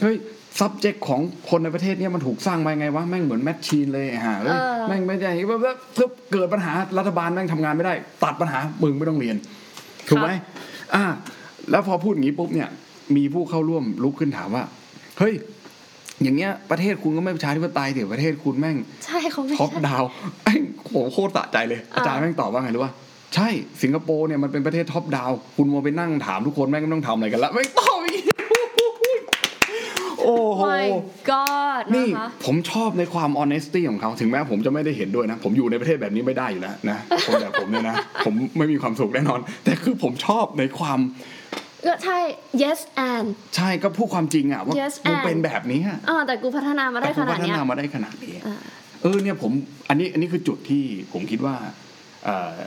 [0.00, 0.16] เฮ้ย
[0.60, 9.36] subject ของคนในประเทศเนี้มันถูกสร้างมายังไงวะแม่งเหมือน machine เลยฮะเฮ้ยเออแม่งไม่ใช่แบบว่าเพิ่เกิดปัญหารัฐบาลแม่งทำงานไม่ได้ ตัดปัญหามึงไม่ต้องเรียน
[10.08, 10.30] ถูกไหม
[10.94, 11.04] อ่า
[11.70, 12.68] แล้วพอพูดอย่างนี้ปุ๊บเนี่ย
[13.16, 14.64] มีผู้เข้าร่วมลุกขึ้นถามว่า
[15.18, 15.34] เฮ้ย
[16.22, 20.08] อย่างเงี้ยประเทศคุณก็ไม่ประชาธิปไตยเดี๋ยวประเทศคุณแม่งใช่เขาไม่ top ใช่ down
[20.44, 20.54] ไอ้
[20.86, 22.92] โหโคตรสะใจเลย อาจารย์แม่งตอบว่าไงรู้ป่ะ
[23.34, 23.48] ใช่
[23.82, 27.95] สิงคโปร์เนี่ยมันเป็นประเทศท็อปดาวน์คุณมัวไปนั่งถามทุกคนแม่งไม่ต้องทำอะไรกันละแม่งตอบอีก
[30.26, 30.86] โอ้โห my
[31.30, 40.98] god นี่นะคะผมชอบในความ honesty ของเขา ถึงแม้ผมจะไม่ได้เห็นด้วยนะ ผมอยู่ในประเทศแบบนี้ไม่ได้อยู่แล้วนะคนแบบผมเนี่ยนะ ผมไม่มีความสุขแน่นอน แต่คือผมชอบในความ
[41.86, 42.18] ก็ใช่
[42.62, 48.56] yes and ใช่ก็พูดความจริงอะว่า Yes กู and เป็นแบบนี้อะอ่าแต่กูพัฒนามาได้แต่ขกูนาพัดฒเนี้ยนามาได้ขนาดนี้อ่า
[49.02, 49.52] เออเนี่ยผม
[49.88, 51.54] อันนี้อันนี้คือจุดที่ผมคิดว่า
[52.24, 52.58] เอ่อ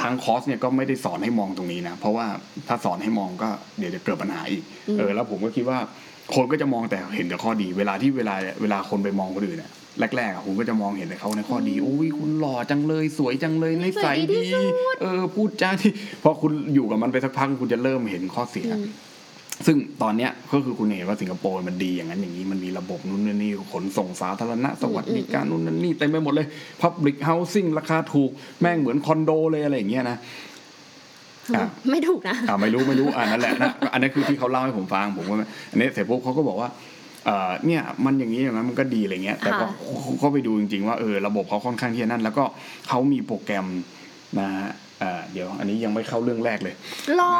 [0.00, 2.26] ทางคอร์สเนี่ยก็ไม่ได้สอนให้มองตรงนี้นะ เพราะว่า
[2.68, 4.62] ถ้าสอนให้มองก็เดี๋ยวจะเกิดปัญหาอีก
[4.98, 5.78] เออแล้วผมก็คิดว่า
[6.34, 9.72] คนก็จะมองแต่เห็นแต่ข้อดี เวลาที่เวลาเวลาคนไปมองคนอื่นเนี่ย
[10.16, 14.60] แรกๆอะผมก็จะมองเห็นแต่เขาในข้อดีโอ้ยคุณหล่อจังเลย สวยจังเลยนิสัยนิสัยดีดีที่สุ
[14.92, 18.68] ดเออพูดจาที่พอคุณอยู่กับมันไปสักพักคุณจะเริ่มเห็นข้อเสีย
[19.66, 26.46] ซึ่งตอนเนี้ยก็คือคุณเห็นว่าสิงคโปร์มันดีอย่างนั้นอย่างนี้มันมีระบบนู่นนนนี่ขนส่งสาธารณะสวัสดิการนู่นนั่นนี่เต็มไปหมดเลย
[26.82, 30.18] Public Housing ราคาถูกแม่งเหมือนคอนโดเลยอะไรอย่างเงี้ยนะอะ
[31.90, 35.38] ไม่ถูกนะอ่าไม่รู้ไม่รู้อ่านั่นแหละนะอันนั้นคือที่เขาเล่าให้ผมฟังผมว่า
[35.70, 36.68] อันนี้เสร็จปุ๊บเขาก็บอกว่า
[37.26, 39.70] เอ่อเนี่ยมันอย่างนี้อย่างนั้นมันก็ดีอะไรเงี้ยแต่ก็ค่ะ
[40.18, 42.44] เขาไปดูจริงๆว่าเออระบบเขาค่อนข้างที่จะนั่น แล้วก็
[42.88, 43.66] เขามีโปรแกรม
[44.38, 46.74] นะฮะเอ่อเดี๋ยวอันนี้ยังไม่เข้าเรื่องแรกเลย
[47.20, 47.32] รอ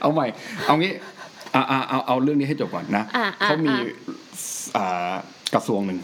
[0.00, 0.26] เอาใหม่
[0.66, 0.92] เอางี้
[1.52, 3.94] เอาเอาเอาเอาเรื่องนี้ให้จบก่อนนะอะอะเขามีอะ
[4.76, 5.12] อ่า
[5.54, 5.98] กระทรวงหนึ่ง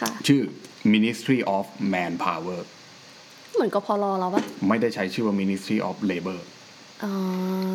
[0.00, 0.40] ค่ะชื่อ
[0.94, 1.64] Ministry of
[1.94, 2.60] Manpower
[3.54, 6.38] เหมือนกพลเราปะไม่ได้ใช้ชื่อว่า Ministry of Labor
[7.04, 7.12] อ๋อ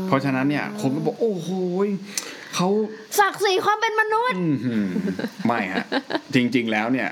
[0.08, 1.50] เพราะฉะนั้นเนี่ย คนก็บอก โอ้โห
[1.86, 1.88] ย
[2.56, 2.68] เขา
[3.20, 4.88] ศักดิ์ศรีความเป็นมนุษย์อื้อหือ
[5.48, 5.86] ไม่ฮะ
[6.36, 7.10] จริง ๆ แล้วเนี่ย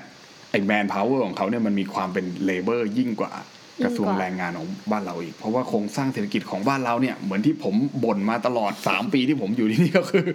[0.52, 3.34] ไอ้ manpower ของเขาเนี่ยมันมีความเป็น labor ยิ่งกว่า
[3.84, 10.26] กระทรวงยิ่งกว่าแรงงานของบ้านเราอีก เพราะว่าโครงสร้างเศรษฐกิจของบ้านเราเนี่ย เหมือนที่ผมบ่นมาตลอด3ปีที่ผมอยู่ที่นี่ก็คือ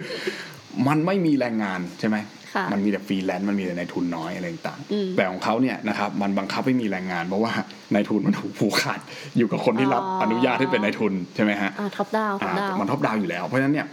[0.87, 2.38] มันไม่มีแรงงานใช่ไหมค่ะ
[2.73, 7.51] มันมีแต่ฟรีแลนซ์มันมีแต่นายทุนน้อยอะไรต่างอืมๆแต่ของเขาเนี่ยนะครับมันบังคับให้มีแรงงานเพราะว่า
[7.93, 8.99] นายทุนมันถูกผูกขาด
[9.37, 13.87] อยู่กับคนที่รับอ๋อออนุญาตให้เป็นนายทุนใช่ไหมฮะอ่าท็อปดาวท็อปอ่า down มัน top down อยู่แล้ว เพราะฉะนั้นเนี่ย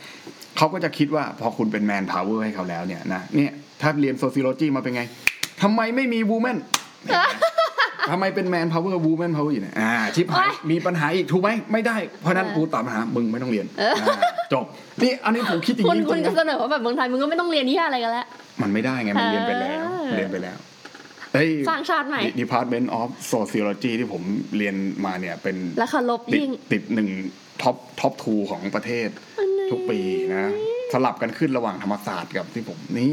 [0.57, 5.03] เขาก็จะคิดว่าพอคุณเป็น manpower ให้เขาแล้วเนี่ยนะเนี่ยถ้าเรียน sociology มาเป็นไง
[5.63, 6.59] ทำไมไม่มี woman
[8.11, 13.89] ทำไมเป็น manpower woman power อยู่เนี่ยอ่าชิปหายมีปัญหาอีกถูกไหมไม่ได้เพราะฉะนั้นกูตอบปัญหามึงไม่ต้องเรียนา
[14.53, 14.65] จบ
[15.03, 18.27] นี่อันนี้ผมคิดอย่างคุณนี้จคุณริงก็ๆเสนะนอว่าแบบเมืองไทยมึงก็ไม่ต้องเรียนที่อะไรกันแล้ว
[18.63, 20.57] มันไม่ได้ไงมันเรียนไปแล้วเออเรียนไปแล้ว
[21.35, 24.23] เฮ้ยสร้างชาติใหม่ Department of Sociology ที่ผม
[24.57, 27.09] เรียนมาเนี่ยเป็นและเคารพติดยิ่งติดหนึ่ง
[27.63, 29.09] ท็อปท็อปทูของประเทศ
[29.71, 29.99] ทุกปี
[30.35, 30.53] นะ
[30.93, 33.13] สลับกันขึ้นระหว่างธรรมศาสตร์กับที่ผมนี่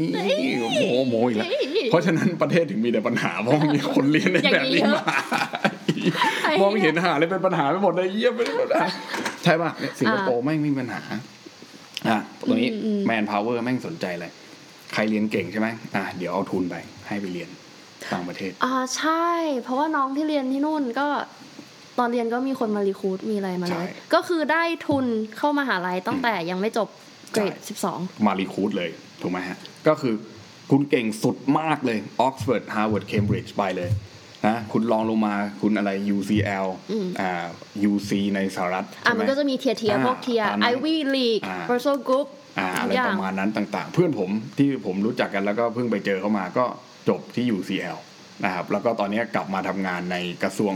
[0.74, 1.48] โมโมอีกแล้ว
[1.90, 5.04] เพราะฉะนั้นประเทศถึงมีแต่ปัญหาเพราะมีคนเรียนในแบบนี้มา
[6.60, 8.88] มองไม่เห็นหาเลยเป็นปัญหาไปหมดเลยเยี่ยมไปหมดเลย
[9.44, 11.02] ใช่ป่ะเนี่ยสิงคโปร์ไม่มีปัญหา
[12.08, 12.68] อะตรงนี้
[13.06, 14.30] manpower แม่งสนใจเลย
[14.94, 16.74] ใครเรียนเก่งใช่ไหมอะเดี๋ยวเอาทุนไป
[17.08, 17.48] ให้ไปเรียน
[18.12, 19.26] ต่างประเทศอ่าใช่
[19.62, 21.06] เพราะว่าน้องที่เรียนที่นู่นก็
[21.98, 25.06] ตอนเรียนก็มีคนมา recruit มีอะไรมาเลใช่ยก็คือได้ทุน
[25.38, 26.88] เข้ามาหาลัยตั้งแต่ยังไม่จบ
[27.32, 28.90] เกรดใช่สิบสองมา recruit เลย
[29.22, 29.56] ถูกไหมฮะ
[29.88, 30.14] ก็คือ
[30.70, 33.90] คุณเก่งสุดมากเลย Oxford Harvard Cambridge ไปเลย
[34.46, 36.66] นะคุณลองลงมาคุณอะไร UCL
[37.20, 37.44] อ่า
[37.90, 42.26] UC ในสหรัฐอะใช่ไหมันก็จะมีเทียร์เทียร์อ่าพวกเทียร์ตามนั้นไอวี่ลีกอ่าเ u อร์ l กรุ๊ป
[42.58, 46.64] อ่าทุอะกไรอย่าปงระมาณนั้นต่างๆ เพื่อนผมที่ผมรู้จักกันแล้วก็เพิ่งไปเจอเขามาก็
[47.08, 47.96] จบที่ UCL
[48.44, 50.74] นะครับแล้วก็ตอนนี้กลับมาทำงานในกระทรวง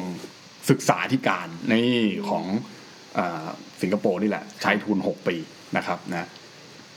[0.71, 2.45] ศึกษาธิการนี่ของ
[3.19, 3.47] อา
[3.83, 5.37] สิงคโปร์นี่แหละ ใช้ทุน6ปี
[5.77, 6.29] นะครับนะ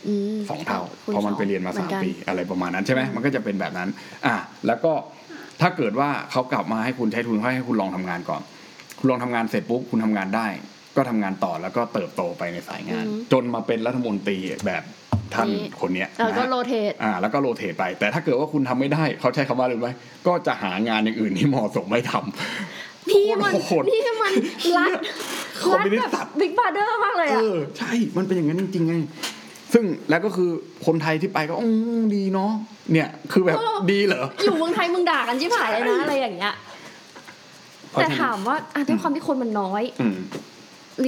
[0.08, 3.90] อืมสองเท่าคุณเพราะมันสองไปเรียนมาเหมืสาอมนกันปีอะไรประมาณนั้นใช่ไหมมันก็จะเป็นแบบนั้น
[4.26, 4.36] อะ
[4.68, 4.94] แล้วก็
[5.62, 8.42] ถ้าเกิดว่าเขากลับมาให้คุณใช้ทุนให้คุณลองทำงานก่อน
[9.00, 10.48] คุณลองทำงานเสร็จปุ๊บคุณทำงานได้
[10.98, 14.84] ก็ทำงานต่อแล้วก็เติบโตไปในสายงาน จนมาเป็นรัฐมนตรีแบบ
[15.34, 15.50] ท่าน
[15.82, 19.92] คนเนี้ยแล้วก็นะโรเทตอ่าแล้วก็โรเตทไป แต่ถ้าเกิดว่าคุณทำไม่ได้ เขาใช้คำว่าอะไรรู้ไหม
[20.28, 24.34] ก็จะหางานอย่างอื่นที่เหมาะสมไม่ทำ พี่มันโคตรโหดนี่มัน
[24.78, 24.92] รัด
[25.62, 28.94] คอมรัดมิวนิสแบต์บสัตว์บิ๊กบาร์เดอร์มากเลยเออะอใช่มันเป็นอย่างนั้นจริงๆไง
[29.74, 30.50] ซึ่งแล้วก็คือ
[30.86, 32.52] คนไทยที่ไปก็อืมดีเนาะ
[32.92, 33.58] เนี่ย คือแบบ
[33.92, 36.54] ดีเหรออยู่เมืองไทยมึงด่ากันชิบหายเลยนะอะไรอย่างเงี้ย
[37.94, 40.18] แต่ถามว่าอะด้วยความที่คนมันน้อยอืม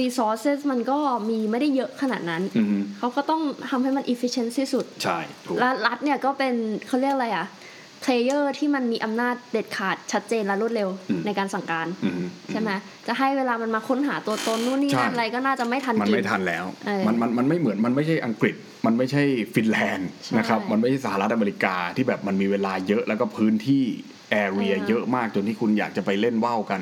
[0.00, 6.54] resources มันก็มีไม่ได้เยอะขนาดนั้นอืมเขาก็ต้องทำให้มัน efficient ที่สุด ใช่ถูกและรัฐเนี่ยก็เป็น
[6.86, 7.46] เขาเรียกอะไรอะ
[8.04, 12.70] player ที่มันมีอำนาจเด็ดขาดชัดเจนและรวดเร็วอืมในการสั่งการอืมใช่ไหม
[13.06, 18.54] จะให้เวลามันมาค้นหาตัวตนนู่นนี่ใช่นั่นอะไรก็น่าจะไม่ทันมันกินไม่ทันแล้วเออมันมันมันไม่เหมือนมันไม่ใช่อังกฤษ
[18.86, 19.22] มันไม่ใช่
[19.54, 23.84] ฟินแลนด์ใช่นะครับมันไม่ใช่สหรัฐอเมริกาที่แบบมันมีเวลาเยอะแล้วก็พื้นที่
[24.30, 26.80] แอเรียเออเยอะมากจนที่คุณอยากจะไปเล่นว่าวกัน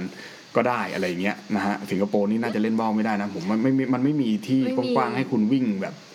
[0.57, 6.12] ก็ได้อะไรอย่างเงี้ยนะฮะสิงคโปร์นี่น่าจะเล่นว่าวไม่ได้นะผมมันไม่มีมันไม่มีที่ไม่มีกว้างๆให้คุณวิ่งแบบอืม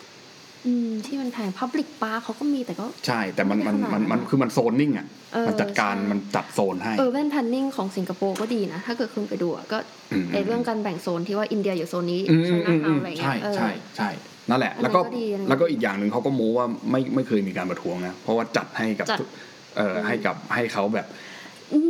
[1.06, 9.78] ที่มันแพง public park เขาก็มีแต่ก็ ใช่ แต่มันมันไม่ขนาดมันนั้นมันคือมันโซนนิ่งอะเออมันจัดการใช่มันจัดโซนให้ urban planning ของสิงคโปร์ก็ดีนะ ถ้าเกิดคุณไปดูอะก็
[10.14, 14.10] อืมไอเรื่องการแบ่งโซนที่ว่าอินเดียอยู่โซนนี้อืมไชอืน่ามทาอืวมอะไรเงี้ใช่ยเออใช่ใช่
[14.50, 19.30] นั่นแหละอันนั้นแล้วก็ก็ดีอันนั้นแล้วก็อีกอย่างหนึ่งเขาก็โม้ว่าไม่ไม่เคยมีการประท้วงนะ เพราะว่าจัดให้กับจัดทุก
[19.76, 21.08] เอ่อให้กับให้เขาแบบ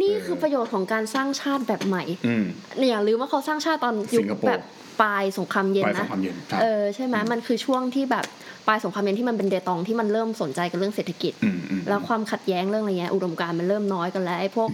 [0.01, 2.45] นี่คือประโยชน์ของการสร้างชาติแบบใหม่อืม
[2.79, 4.61] เนี่ยอย่าลืมว่าเขาสร้างชาติตอนยุคสิงคโปร์แบบ
[5.01, 8.25] ปลายสงครามเย็นปลายสนะงครามเย็นใช่เออใช่ไหมมันคือช่วงที่แบบ
[8.67, 14.69] ปลายสงครามเย็นที่มันเป็นเดตองที่มันเริ่มสนใจกับเรื่องเศรษฐกิจอืมอืมแล้วความขัดแย้งเรื่องอะไรเงี้ยอุดมการณ์มันเริ่มน้อยกันแล้วไอ้พวก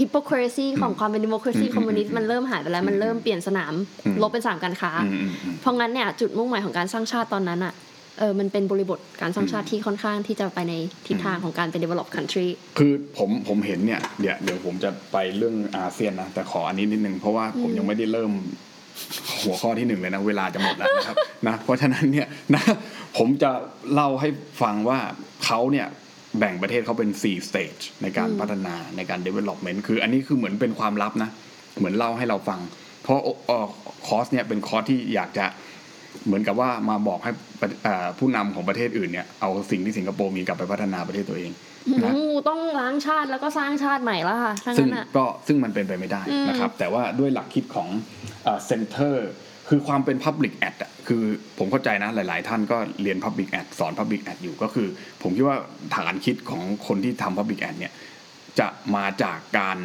[0.00, 7.74] hypocrisy ของความเป็น democracy อืม communist มันเริ่มหายไปแล้ว มันเริ่มเปลี่ยนสนามอืมลบเป็นสนามการค้าอืมอืมอืมเพราะงั้นเนี่ยจุดมุ่งหมายของการสร้างชาติตอนนั้นอะ
[8.18, 10.74] เออมันเป็นบริบทการสร้างชาติที่ค่อนข้างที่จะไปใน
[11.06, 18.32] ทิศทางของการเป็น develop country คือผมผมเห็นเนี่ยเดี๋ยวเดี๋ยวผมจะไปเรื่องอาเซียนนะแต่ขออันนี้นิดนึงเพราะว่าผมยังไม่ได้เริ่ม
[19.42, 22.62] หัวข้อที่หนึ่งเลยนะเวลาจะหมดแล้วนะครับนะเพราะฉะนั้นเนี่ยนะ
[23.18, 23.50] ผมจะ
[23.92, 24.28] เล่าให้
[24.62, 24.98] ฟังว่า
[25.44, 25.86] เขาเนี่ย
[26.38, 31.30] แบ่งประเทศเขาเป็น 4 stage ในการพัฒนาในการ development คืออันนี้คือเหมือนเป็นความลับนะ
[31.78, 32.60] เหมือนเล่าให้เราฟัง
[33.02, 33.66] เพราะเอ่อ
[34.06, 35.46] คอร์สเนี่ยเป็นคอร์สที่อยากจะ
[36.26, 41.50] เหมือนกับว่ามาบอกให้ประเอ่อผู้นำของประเทศอื่นเนี่ยเอาสิ่งที่สิงคโปร์มีกลับไปพัฒนาประเทศตัวเอง
[42.04, 47.88] นะอืมต้องล้างชาติแล้วก็สร้างชาติใหม่แล้วค่ะทั้งซึ่งนั้นอะก็ซึ่งมันเป็นไปไม่ได้อืมนะครับ แต่ว่าด้วยหลักคิดของ
[48.66, 49.28] center
[49.68, 51.22] คือความเป็น Public Ad อะคือ
[51.58, 54.88] ผมเข้าใจนะหลาย ๆ ท่านก็เรียน Public Ad สอน Public Ad อยู่ก็คือ
[55.22, 55.56] ผมคิดว่า
[55.94, 57.92] ฐานคิดของคนที่ทำ Public Ad เนี่ย
[58.60, 59.78] จะมาจากการ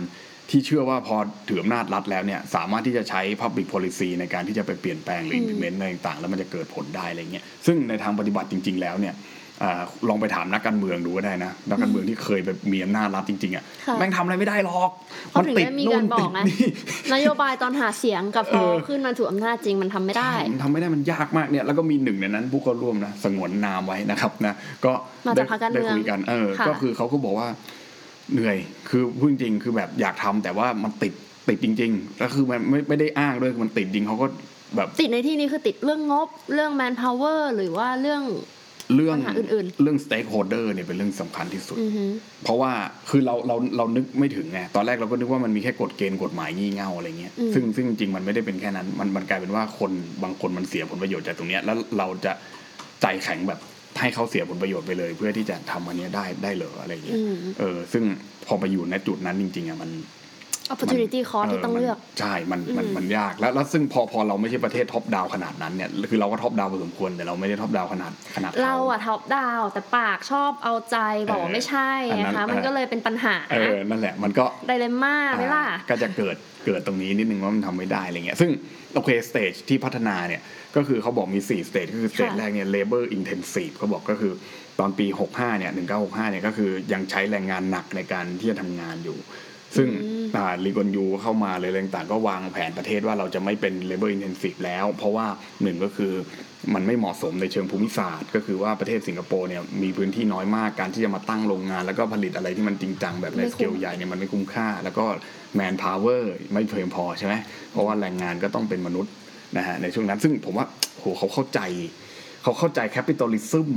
[0.50, 1.16] ที่เชื่อว่าพอ
[1.50, 9.16] ถืออำนาจรัฐแล้วเนี่ยสามารถที่จะใช้ Public Policy ในการที่จะไปเปลี่ยนแปลงหรือ implement อะไรต่างๆ แล้วมันจะเกิดผลได้อะไรเงี้ยซึ่งในทางปฏิบัติจริง ๆ แล้วเนี่ย
[9.64, 14.90] อาลองไปถามนักการเมืองดูก็ได้นะนักการเมืองที่เคยไปมีอำนาจรัฐจริงๆอะค่ะแม่งทำอะไรไม่ได้หรอก
[15.32, 16.68] เขาถึงได้มีการบอกติไงดนี่
[17.14, 24.54] นโยบายตอนหาเสียงกับพอเออขึ้นมาถูกอำนาจจริงมันทำไม่ได้มันทำไม่ได้มันยากมากเนี่ยแล้วก็มีหนึ่งในนั้นผู้เข้าร่วมนะสงวนนามไว้นะครับนะ
[24.86, 24.92] ก็
[25.28, 27.48] มาได้จากพรรคการได้เมืองคุยกันเออค่ะก็คือเขาก็บอกว่า
[28.34, 28.58] เหนื่อย
[28.90, 31.14] คือพูดจริงๆคือแบบอยากทำแต่ว่ามันติด
[31.50, 34.28] ติดจริงๆแล้วคือมันไม่ไม่ได้อ้างด้วยมันติดจริงเขาก็
[34.76, 38.24] แบบติดในที่นี้คือติดเรื่องงบเรื่อง manpower หรือว่าเรื่อง
[38.96, 42.06] เรื่องปัญหาอื่นเรื่อง stakeholder เนี่ยเป็นเรื่องสำคัญที่สุดอือฮึ
[42.44, 42.72] เพราะว่า
[43.10, 49.92] คือเราเราเรานึกไม่ถึงไงตอนแรกเราก็นึกว่ามันมีแค่กฎเกณฑ์กฎหมายงี่เง่าอะไรเงี้ยอืมซึ่งซึ่งจริงๆมันไม่ได้เป็นแค่นั้น มันมันกลายเป็นว่าคน
[50.24, 52.34] บางคนมันเสียผลประโยชน์จากตรงเนี้ยแล้วเราจะ
[53.02, 53.60] ใจแข็งแบบ
[54.00, 58.04] ให้เขาเสียผลประโยชน์ไปเลย เพื่อที่จะทำอันเนี้ยได้ได้เหรออะไรเงี้ยอืมเออ ซึ่ง
[58.48, 59.92] พอไปอยู่ในจุดนั้นจริงๆอะมัน
[60.74, 69.62] opportunity cost ที่ต้องเลือกใช่ มันมันอืมมันยากแล้วแล้วซึ่งพอพอเราไม่ใช่ประเทศ top down ขนาดนั้นเนี่ยคือเราก็ top down พอสมควรแต่เราไม่ได้ top down ขนาดขนาดขเราอะ top down
[69.74, 70.98] แต่ปากชอบเอาใจ
[71.30, 78.52] บอกว่าไม่ใช่อันนั้นนะคะมันเออก็เลยเป็นปัญหาเออนั่นแหละมันก็ dilemma ไหมล่ะอ่าก็จะเกิดเกิดตรงนี้นิดนึงว่ามันทำไม่ได้อะไรเงี้ยซึ่ง
[78.96, 80.42] โอเค stage ที่พัฒนาเนี่ย
[80.76, 84.34] ก็คือเขาบอกมี 4 stage ก็คือ stage ค่ะแรกเนี่ย labor intensive เขาบอกก็คือ
[84.80, 89.20] ตอนปี 65 เนี่ย 1965 เนี่ยก็คือยังใช้แรงงานหนักในการที่จะทำงานอยู่
[89.78, 89.90] ซึ่ง
[90.36, 95.28] อ่าลีกวนยูเข้ามาเลยอะไรต่างๆ ก็วางแผนประเทศว่าเราจะไม่เป็น labor intensive แล้ว เพราะว่า
[95.64, 96.14] หนึ่งก็คือ
[96.74, 105.06] มันไม่เหมาะสมในเชิงภูมิศาสตร์ ก็คือว่าประเทศสิงคโปร์เนี่ยมีพื้นที่น้อยมากการที่จะมาตั้งโรงงาน แล้วก็ผลิตอะไรที่มันจริงจังแบบในไม่สคุ้มเกลใหญ่เนี่ยมันไม่คุ้มค่า แล้วก็
[105.60, 107.34] man power ไม่เพียงพอใช่ไหม
[107.72, 109.14] เพราะว่าแรงงานก็ต้องเป็นมนุษย์
[109.58, 110.66] นะฮะในช่วงนั้นซึ่งผมว่า
[111.00, 111.60] โหเขาเข้าใจ
[112.44, 113.68] เขาเข้าใจ capitalism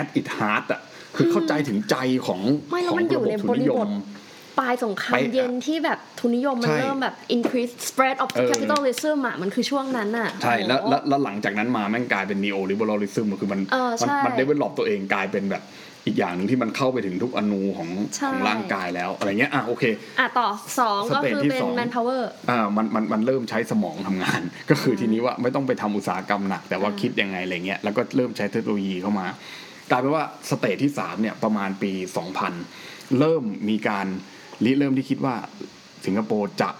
[0.00, 0.80] at its heart อะ
[1.16, 3.92] คือเข้าใจถึงใจของไม่แล้ขวองมันอยู่ระบบในทุบนนิริยบทม
[4.58, 15.62] ปลายสงครามไปอะเย็นที่แบบทุนนิยมมันใช่เริ่มแบบ increase spread of เออ capitalism อะมันคือช่วงนั้นอะใช่แล้วโอ้โหแล้วแล้วหลังจากนั้นมาแม่งกลายเป็น neo liberalism คือมันเออมันใช่มัน develop ตัวเองกลายเป็นแบบ
[16.06, 19.84] อีกอย่างหนึ่งที่มันเข้าไปถึงทุกอณูของใช่ของร่างกายแล้วอะไรเงี้ยอะโอเค
[20.18, 29.26] อะต่อสองก็ stage คือที่เป็นสอง manpower อ่ามันมันมันเริ่มใช้สมองทำงาน ก็คือทีนี้ว่าไม่ต้องไปทำอุตสาหกรรมหนัก แต่ว่าอ่าคิดยังไงอะไรเงี้ยแล้วก็เริ่มใช้เทคโนโลยีเข้ามา
[29.90, 31.92] กลายเป็นว่า stage ที่สามเนี่ยประมาณปี
[32.54, 34.06] 2000 เริ่มมีการ
[34.64, 35.34] ริเริ่มที่คิดว่า
[36.06, 36.70] สิงคโปร์จะ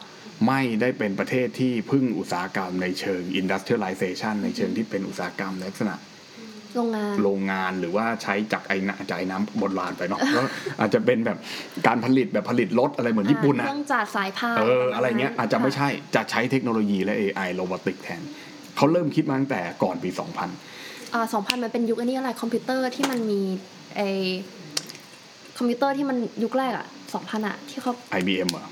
[0.47, 5.97] ไม่ได้เป็นประเทศที่พึ่งอุตสาหกรรมในเชิง industrialization ในเชิงที่เป็นอุตสาหกรรมในลักษณะ
[6.77, 10.47] โรงงานโรงงานหรือว่าใช้จากไอ้น้ำจากไอ้น้ำโบราณไปเนาะแล้ว
[10.81, 11.39] อาจจะเป็นแบบ
[11.87, 18.23] การผลิตแบบผลิตรถอะไรเหมือนญี่ปุ่นเคอะรื่องจักรสายพานเอออะไรเงี้ยอาจจะไม่ใช่จะใช้เทคโนโลยีและ AI robotic แทน
[18.77, 20.11] เขาเริ่มคิดมาตั้งแต่ก่อนปี
[20.63, 23.41] 2000อ่าสองพันมันเป็นยุคอันนี้อะไรคอมพิวเตอร์ที่มันมี
[23.97, 24.01] ไอ
[25.59, 28.65] คอมพิวเตอร์ที่มันยุคแรกอะสองพันอะที่เขา IBM เหรอ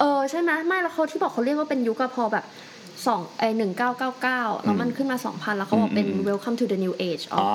[0.00, 2.44] เออใช่ไหมไม่แล้วเขาที่บอกเขาเรียกว่าเป็นยุคอะพอแบบ
[3.06, 7.48] สองไอหนึ่งเก้าเก้าเก้าแล้วมันขึ้นมาสองพันแล้วเขาบอกเป็นอืมอืม welcome to the new age อ๋อ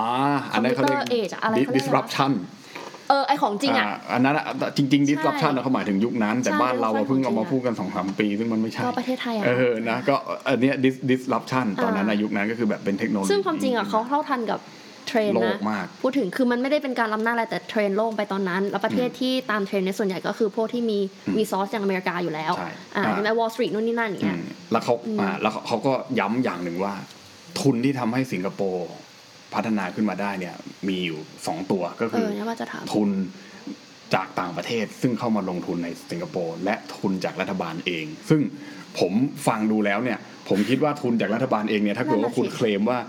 [0.52, 2.32] อันนั้นเขาเรียก Computer age อะไรเขาเรียกอะไร disruption
[3.10, 4.46] เออไอของจริงอะอ่าอันนั้นอะ
[4.78, 10.16] จริงๆ disruption อะเขาหมายถึงยุคนั้น แต่ใช่บ้านเราอะเพิ่งเอามาของจริงอะพูดกันสองสามปี ซึ่งมันไม่ใช่ก็ประเทศไทยอะเออนะก็
[10.48, 14.60] อันเนี้ย dis- disruption ตอนนั้นอ่าอะยุคนั้นก็คือแบบเป็นเทคโนโลยีซึ่งความจริงอะเขาเท่าทันกับ
[15.12, 21.00] เทรนด์โลนะกมากพูดถึงคือมันไม่ได้เป็นการล้ำหน้าอะไรแต่เทรนด์โลกไปตอนนั้น แล้วประเทศที่ตามเทรนด์ในยส่วนใหญ่ก็คือพวกที่มี
[21.38, 26.94] resource อย่างอเมริกาอยู่แล้วใช่อ่าอ่าใช่ไหม Wall Street นู่นนี่นั่นอย่างอืเงี้ยมแล้วเขาอ่าแล้วเขาก็ย้ำอย่างหนึ่งว่า
[27.62, 28.90] ทุนที่ทำให้สิงคโปร์
[29.54, 30.56] พัฒนาขึ้นมาได้เนี่ย
[30.88, 33.10] มีอยู่สองตัวก็เอคืออเนี่ยว่าจะถามทุน
[34.14, 38.42] จากต่างประเทศซึ่งเข้ามาลงทุนในสิงคโปร์และทุนจากรัฐบาลเอง ซึ่ง
[39.00, 39.14] ผม
[39.48, 40.20] ฟังดูแล้วเนี่ย
[40.50, 43.00] ผมคิดว่าทุนจากรัฐบาลเองเนี่ยถ้าเกิดว่าคุณเคลมว่า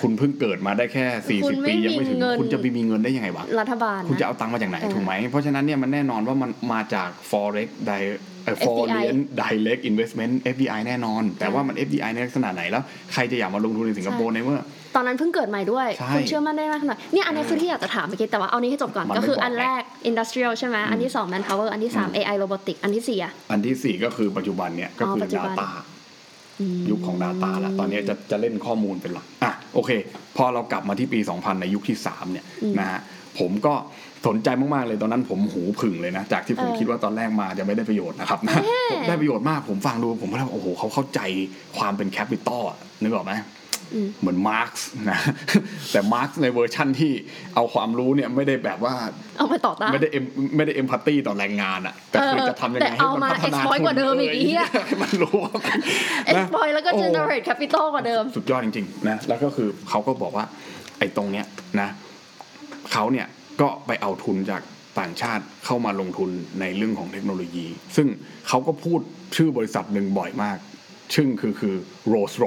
[0.00, 1.06] คุณเพิ่งเกิดมาได้แค่
[1.44, 14.60] คุณ40ไม่ปียังไม่ถึงมีเงินคุณจะไปมีเงินได้ยังไงวะรัฐบาลคุณจะนะเอาตังค์มาจากไหนเออถูกไหม เพราะฉะนั้นเนี่ยมันแน่นอนว่ามันมาจาก forex di- เอ่อ foreign direct investment FDI แน่นอน แต่ว่ามัน FDI ในลักษณะไหนแล้ว ใครจะอยากมาลงทุนในสิงคโปร์ในเมื่อ
[14.96, 25.68] ตอนนั้นเพิ่งเกิดใหม่ด้วยใช่คุณเชื่อมั่นได้มากขนาดเนี่ยอันนี้คือที่อยากจะถามเมื่อกี้แต่ว่าเอานี้ให้จบก่อนมันไม่ก็คือบอกอันแรก industrial ใช่ไหมอันที่สอง manpower อันที่สาม AI robotic อันที่สี่อะอันที่สี่ก็คือปัจจุบันเนี่ยก็อ๋อคือปัจจุบัน Data
[26.90, 29.90] ยุคของ Data แล้วตอนนี้จะจะเล่นข้อมูลเป็นหลักอะโอเค
[30.36, 32.44] พอเรากลับมาที่ปี 2000 ในยุคที่ 3 เนี่ย
[32.78, 33.00] นะฮะ
[33.38, 33.74] ผมก็
[34.26, 38.62] สนใจมากๆเลยตอนนั้นผมหูผึ่งเลยนะ จากที่ผมเออคิดว่าตอนแรกมาจะไม่ได้ประโยชน์นะครับนะ
[38.92, 41.20] ผมได้ประโยชน์มากผมฟังดูผมก็เลยโอ้โหเขาเข้าใจ
[41.78, 43.63] ความเป็น capital อะนึกออกไหมอืม
[44.20, 45.18] เหมือนมาร์กส์นะ
[45.92, 47.12] แต่มาร์กส์ในเวอร์ชั่นที่
[47.54, 48.94] เอาความรู้เนี่ยไม่ได้แบบว่า
[49.38, 50.24] เอาไปต่อต้านไม่ได้เอ็ม
[50.56, 60.44] ไม่ได้เอมพัตตีต่อแรงงานอะแต่คือเออจะทำยังแต่ไงให้มันเอามาพัฒนา exploit กว่าเดิมอีกเเหี้ยให้มันรู้ว่ามันนะ exploit แล้วก็โอ้ generate capital กว่าเดิม สุดยอดจริงๆนะแล้วก็คือเขาก็บอกว่า
[60.98, 61.46] ไอ้ตรงเนี้ย
[61.80, 61.88] นะ
[62.92, 63.26] เขาเนี่ย
[63.60, 64.62] ก็ไปเอาทุนจาก
[65.00, 66.30] ต่างชาติเข้ามาลงทุน
[66.60, 68.08] ในเรื่องของเทคโนโลยี ซึ่ง
[68.48, 69.00] เขาก็พูด
[69.36, 70.58] ชื่อบริษัทหนึ่งบ่อยมาก
[71.16, 71.74] ซึ่งคือคือ
[72.08, 72.46] โรสร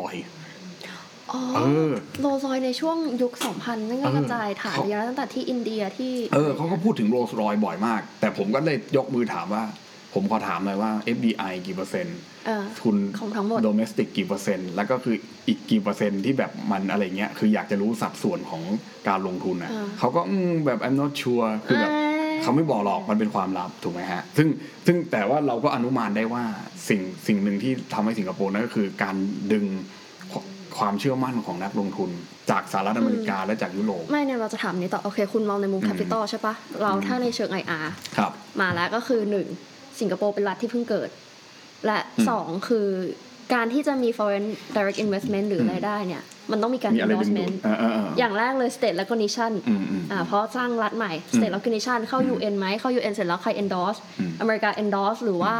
[1.33, 1.59] อยอ๋อเอ
[1.89, 9.63] อโรลส์รอยในช่วงยุค 2000 นั่นก็เออกระจายฐานเขาเยอะตั้งแต่ที่อินเดียที่ เออเขาก็พูดถึงโรสรอยบ่อยมาก แต่ผมก็เลยยกมือถามว่า
[10.13, 15.15] ผมขอถามหน่อยว่า FDI กี่เปอร์เซ็นต์เออทุนของทั้งหมดโดเมสติกกี่เปอร์เซ็นต์ แล้วก็คือ
[15.47, 18.63] อีกกี่เปอร์เซ็นต์ที่แบบมันอะไรเงี้ย คืออยากจะรู้สัดส่วนของ
[19.07, 24.47] การลงทุนอะอ่าเขาก็อืมแบบ I'm not sure คือแบบอ่าเขาไม่บอกหรอกมันเป็นความลับถูกไหมฮะ ซึ่ง
[24.85, 26.43] ซึ่งแต่ว่าเราก็อนุมานได้ว่า
[26.89, 29.15] สิ่งสิ่งหนึ่งที่ทำให้สิงคโปร์นั่นก็คือการ
[29.53, 29.65] ดึง
[30.77, 32.09] ความเชื่อมั่นของนักลงทุน
[32.49, 37.85] จากสหรัฐอเมริกาและจากยุโรปไม่เนี่ยเราจะถามนี้ต่อโอเค คุณมองในมุมแคปิตอลใช่ปะเราถ้าในเชิง IR
[38.17, 39.47] ครับ มาแล้วก็คือหนึ่ง
[39.99, 41.09] สิงคโปร์เป็นรัฐที่เพิ่งเกิด
[41.85, 42.87] และอืมสองคือ
[43.53, 52.89] การที่จะมี foreign direct investment หรืออะไรได้เนี่ย มันต้องมีการมีอะไรดึงดูด endorsement เออเออเอออย่างแรกเลย state recognition อืมอืมอ่าเพราะสร้างรัฐใหม่ state recognition เข้า UN ไหมเข้า
[52.95, 55.53] UN เสร็จแล้วใคร endorse อืมอเมริกา endorse หรือว่า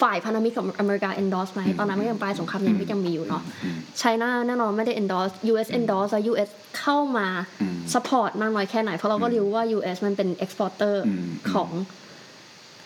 [0.00, 7.26] ฝ่ายพันธมิตรของอเมริกา endorse ไหมตอนนั้นไม่ยังปลายสงครามยังไม่ยังมีอยู่เนาะอืมไชน่าแน่นอนไม่ได้ endorse US endorse แล้ว US เข้ามา
[7.62, 11.70] อืม support มากน้อยแค่ไหน เพราะเราก็รู้ว่า US มันเป็น exporter อืมของ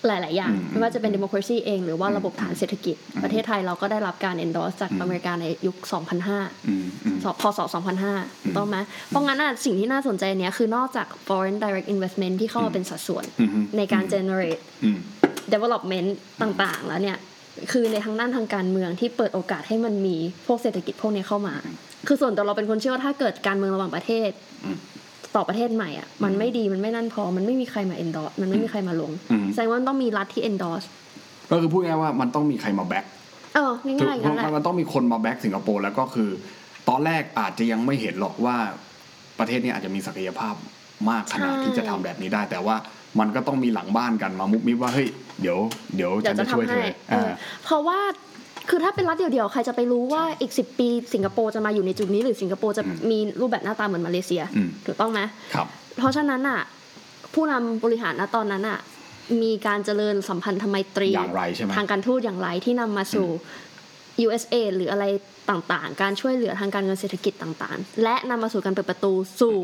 [0.06, 5.76] หลาย ๆ อย่างอืมไม่ว่าจะเป็น democracy เอง หรือว่าระบบฐานเศรษฐกิจ ประเทศไทยเราก็ได้รับการ endorse จากอเมริกาในยุค
[6.22, 7.58] 2005อืมอืมสพศ
[8.00, 8.76] 2005ถูกต้องไหม
[9.08, 14.98] เพราะงั้นน่ะสิ่งที่น่าสนใจเนี้ยคือนอกจาก foreign direct investment ที่เข้ามาเป็นสัดส่วนอืมในการ generate อืม
[15.54, 16.08] development
[16.42, 17.18] ต่างๆ แล้วเนี่ย
[17.72, 21.54] คือในทางด้านทางการเมืองที่เปิดโอกาสให้มันมีพวกเศรษฐกิจพวกนี้เข้ามา
[22.06, 24.30] คือส่วนตัวเราเป็นคนเชื่อว่าถ้าเกิดการเมืองระหว่างประเทศ
[24.64, 24.78] อืม
[25.36, 30.86] ต่อประเทศใหม่อะมันไม่ดีมันไม่นั่นพอมันไม่มีใครมา endorse มันไม่มีใครมาลงอืมแสดงว่ามันต้องมีรัฐที่ endorse
[31.50, 33.04] ก็คือพูดง่ายๆว่ามันต้องมีใครมาแบ็ก
[33.54, 36.30] เออถูกง่ายๆอย่างเพนั้นแหละราะมันต้องมีคนมา back สิงคโปร์แล้วก็คือ
[36.88, 38.56] ตอนแรกอาจจะยังไม่เห็นหรอกว่า
[39.38, 40.54] ประเทศนี้อาจจะมีศักยภาพ
[41.10, 42.76] มากขนาดใช่ที่จะทำแบบนี้ได้ แต่ว่า
[43.18, 45.08] มันก็ต้องมีหลังบ้านกันมามุกมิบว่าเฮ้ย
[45.40, 45.58] เดี๋ยว
[45.96, 47.32] เดี๋ยวเดี๋ฉัยวนจะจะช่วยทำเธให้อเอออ่า
[47.64, 47.98] เพราะว่า
[48.68, 55.20] คือถ้าเป็นรัฐเดียวๆ ใครจะไปรู้ว่าอีกสิปีสิงคโปร์จะมาอยู่ในจุดนี้หรือสิงคโปร์จะอืมมีรูปแบบหน้าตาเหมือนมาเลเซียอืมถูกต้องไหม
[55.54, 55.66] ครับ
[55.98, 56.60] เพราะฉะนั้นอะ
[57.34, 58.78] ผู้นำบริหารณตอนนั้นอะ
[59.42, 63.26] มีการเจริญสัมพันธไมตรีอย่างไรใช่ไหมทางการทูตอย่างไรที่นำมาสู่
[64.26, 65.04] USA หรืออะไร
[65.50, 69.56] ต่างๆ การช่วยเหลือทางการเงินเศรษฐกิจต่างๆ และนำมาสู่การเปิดประตูสู่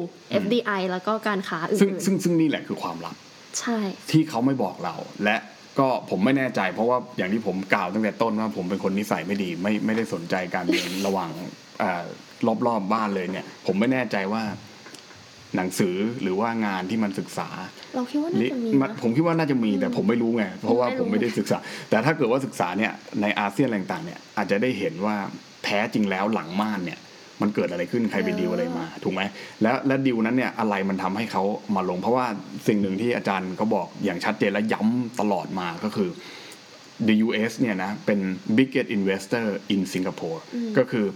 [0.42, 3.25] FDI แล้วก็การค้าอื่ซึ่งนซึ่งซึ่งนี่แหละคือความลับๆ
[3.60, 3.78] ใช่
[4.10, 5.36] ที่เขาไม่บอกเรา และ
[5.78, 11.30] ก็ผมไม่แน่ใจ เพราะว่าอย่างที่ผมกล่าวตั้งแต่ต้นว่าผมเป็นคนนิสัยไม่ดี ไม่ไม่ได้สนใจการเมืองระหว่าง
[12.46, 14.42] รอบรอบๆบ้านเลยเนี่ย ผมไม่แน่ใจว่า
[15.56, 17.48] หนังสือหรือว่างานที่มันศึกษา
[17.94, 21.58] เราคิดว่าน่าจะมีมันนะผมคิดว่าน่าจะมีแต่ผมไม่รู้ไงเพราะว่าไม่รู้ผมไม่ได้ศึกษา
[21.90, 22.92] แต่ถ้าเกิดว่าศึกษาเนี่ย
[23.22, 25.16] ในอาเซียนอะไรต่างๆเนี่ยอาจจะได้เห็นว่า
[25.64, 26.98] แท้จริงแล้วหลังม่านเนี่ย
[27.42, 29.22] มันเกิดอะไรขึ้นใครไปดีลอะไรมาถูกไหม
[29.62, 31.44] แล้วและดีลนั้นเนี่ยอะไรมันทำให้เขา
[31.76, 32.26] มาลง เพราะว่า
[32.68, 36.10] สิ่งหนึ่งที่อาจารย์เขาบอกอย่างชัดเจนและย้ำตลอดมาก็คือ
[37.06, 38.20] the US เนี่ยนะเป็น
[38.56, 40.40] biggest investor in Singapore
[40.78, 41.06] ก็คือ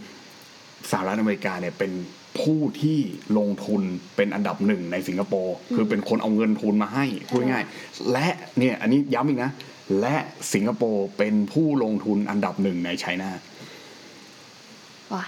[0.91, 1.93] สหรัฐอเมริกาเนี่ยเป็น
[2.41, 2.99] ผู้ที่
[3.39, 3.83] ลงทุน
[4.17, 8.29] เป็นอันดับหนึ่งในสิงคโปร์คือเป็นคนเอาเงินทุนมาให้พูดง่ายๆและ
[8.59, 9.53] เนี่ยอันนี้ย้ำอีกนะ
[10.01, 10.17] และ
[10.55, 13.31] สิงคโปร์เป็นผู้ลงทุนอันดับหนึ่งในไชน่า
[15.15, 15.25] ว่ะ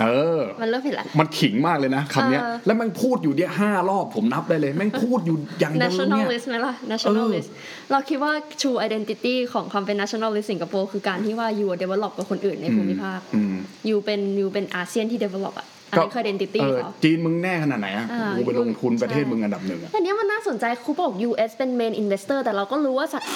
[0.00, 0.06] เอ
[0.38, 7.48] อ มันเริ่มเห็นแล้ว มันขิงมากเลยนะคำเนี้ยเออแล้วแมันพูดอยู่เนี่ยห้ารอบผมนับได้เลย แม่งพูดอยู่อย่างเดิมเนี่ย nationalist ไหมล่ะ nationalist
[7.90, 13.56] เราคิดว่า true identity ของความเป็น nationalist สิงคโปร์คือการที่ว่า you are develop กับคนอื่นในภูมิภาคอืม
[13.88, 23.30] you เป็น you เป็นอาเซียนที่ develop อะอันนี้คือ identity เออเขาจีนมึงแน่ขนาดไหนอะอ่ากูไปลงทุนประเทศใช่มึงอันดับหนึ่งอะแต่เนี้ยมันน่าสนใจครูบอก US เป็น main investor แต่เราก็รู้ว่าสัตว์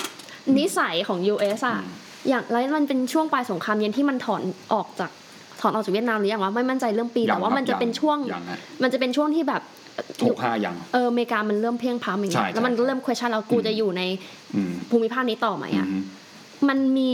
[0.59, 1.79] นิสัยของ US อะ
[2.29, 4.42] อย่างไรมันเป็นช่วงปลายสงครามเย็นที่มันถอน
[4.73, 5.26] ออกจากถ
[5.66, 9.62] อนออกจากเวียดนามหรือยังวะไม่มั่นใจเรื่องปียังแต่ว่าครับมันจะเป็นยังช่วงยังฮะมันจะเป็นช่วงที่แบบ
[10.26, 14.02] หกห้ายังเอออเมริกามันเริ่มเพลียงพล้ำอย่างเงี้ใช่ยแล้วมันใช่เริ่ม question แล้วกูจะอยู่ใน
[14.55, 15.88] อืมภูมิภาคนี้ต่อไหมอือะ
[16.64, 17.12] มมันมี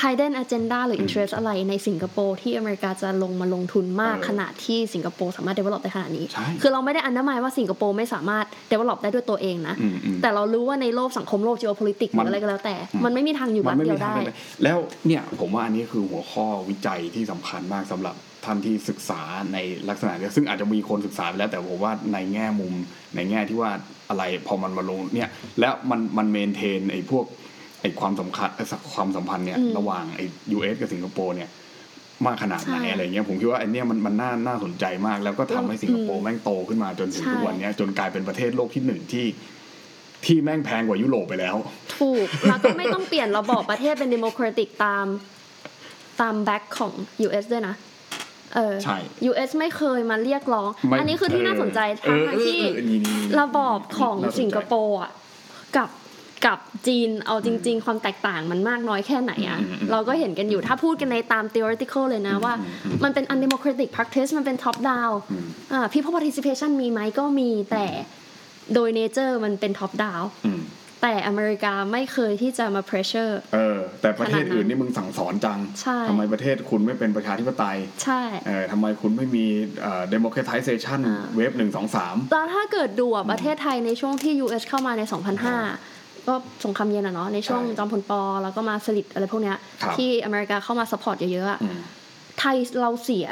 [0.00, 14.32] hidden agenda หรือ interest อะไรในสิงคโปร์ที่อเมริกาจะลงมาลงทุนมากเออขนาดที่สิงคโปร์สามารถ develop ได้ขนาดนี้ใช่คือเราไม่ได้อันนั้นหมายว่าสิงคโปร์ไม่สามารถ develop ได้ด้วยตัวเองนะอืมอืมแต่เรารู้ว่าในโลกสังคมโลก geopolitics หมัรืนออะไรก็แล้วแต่อืมมันไม่มีทางอยู่มัรัฐไม่เดีมียวทางได้เป็นไป
[14.64, 19.20] แล้วเนี่ยผมว่าอันนี้คือหัวข้อวิจัยที่สำคัญมากสำหรับท่านที่ศึกษา
[19.52, 22.72] ในลักษณะนี้ซึ่งอาจจะมีคนศึกษาไปแล้วแต่ผมว่าในแง่มุม
[23.16, 23.70] ในแง่ที่ว่า
[24.08, 25.28] อะไรพอมันมาลงเนี่ย
[25.60, 27.24] แล้วมันมันเมนเทนไอ้พวก
[27.82, 30.24] ไอ้ความสำคัญเอ่อความสัมพันธ์เนี่ยอืมระหว่างไอ้
[30.56, 31.48] US กับสิงคโปร์เนี่ย
[32.26, 39.26] มากขนาดไหนใช่อะไรเงี้ยผมคิดว่าไอ้เนี่ยมันมันน่าน่าสนใจมาก แล้วก็ทำให้สิงคโปร์แม่งโตขึ้นมาจนถึงใช่ทุกวันเนี้ยจนกลายเป็นประเทศโลกที่หนึ่งที่
[40.24, 41.56] ที่แม่งแพงกว่ายุโรปไปแล้ว
[41.98, 45.06] ถูก แล้วก็ไม่ต้องเปลี่ยนระบอบประเทศเป็น democratic ตาม
[46.20, 46.92] ตามแบ็คของ
[47.26, 47.74] US ด้วยนะ
[48.54, 48.96] เออใช่
[49.30, 55.10] US ไม่เคยมาเรียกร้องไม่อันนี้คือที่น่าสนใจเออทั้งๆที่เออเออนี่นี่นี่ระบอบของน่าสนใจสิงคโปร์อะ
[55.76, 55.88] กับ
[56.46, 62.54] กับจีนเอาจริง ๆ ความแตกต่างมันมากน้อยแค่ไหนอะอืมอืมเราก็เห็นกันอยู่ถ้าพูดกันในตาม theoretical เลยนะว่า
[63.04, 67.86] มันเป็น undemocratic practice มันเป็น top down อืมอ่า people participation มีไหมก็มีแต่
[68.74, 70.62] โดย nature มันเป็น top down อืม
[71.04, 79.46] แต่อเมริกาไม่เคยที่จะมา pressure เออ แต่ประเทศขนาดนั้นอื่นนี่มึงสั่งสอนจังใช่ทำไมประเทศคุณไม่เป็นประชาธิปไตย ใช่เออทำไมคุณไม่มี
[79.82, 85.91] เอ่อ democratization อ่าเวฟหนึ่งสองสามแล้วถ้าเกิดดูอะประเทศไทยในช่วงที่ US เข้ามาใน 2005
[86.28, 91.78] ก็สงครามเย็นอะเนาะในช่วงใช่จอมพลปอแล้วก็มาสลิดอะไรพวกเนี้ยครับที่อเมริกาเข้ามา support เยอะๆอะอืม
[92.38, 93.26] ไทยเราเสีย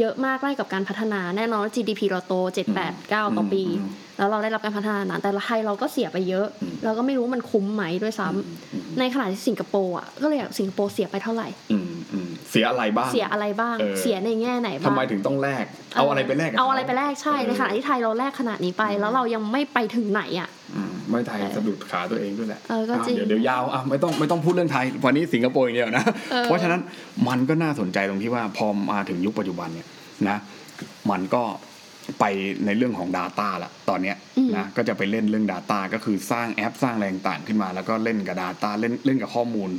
[0.00, 15.64] เยอะมากใกล้กับการพัฒนาแน่นอนว่า GDP เราโต 7 8 9 ต่อปีอืมแล้วเราได้รับการพัฒนานั้นแต่ไทยเราก็เสียไปเยอะอืมเราก็ไม่รู้ว่ามันคุ้มไหมด้วยซ้ำอืมในขณะที่สิงคโปร์อะก็เลยอยากสิงคโปร์เสียไปเท่าไหร่อืมอืมเสียอะไรบ้าง เสียอะไรบ้างเออเสียในแง่ไหนทำบ้างไมถึงต้องแลก
[15.96, 26.80] เอาอะไรไปแลกกับเอาอะไรไปแลกใช่เออในขณะที่ไทยเราแลกขนาดนี้ไป แล้วเรายังไม่ไปถึงไหนอะอืม ไม่ไทยสะดุดขาตัวเองด้วยแหละเออก็จริงอะเดี๋ยวเดี๋ยวยาวอะไม่ต้องไม่ต้องพูดเรื่องไทยวันนี้สิงคโปร์อย่างเดียวนะเออเพราะฉะนั้น
[27.28, 29.86] มันก็น่าสนใจตรงที่ว่าพอมาถึงยุคปัจจุบันเนี่ย
[30.28, 30.38] นะ
[31.10, 31.42] มันก็
[32.20, 32.24] ไป
[32.66, 34.16] ในเรื่องของ Data ละตอนเนี้ย
[34.56, 39.70] นะก็จะไปเล่นเรื่อง Data ก็คือสร้างแอปสร้างแรงต่างขึ้นมา แล้วก็เล่นกับ Data เล่นเล่นกับข้อมูล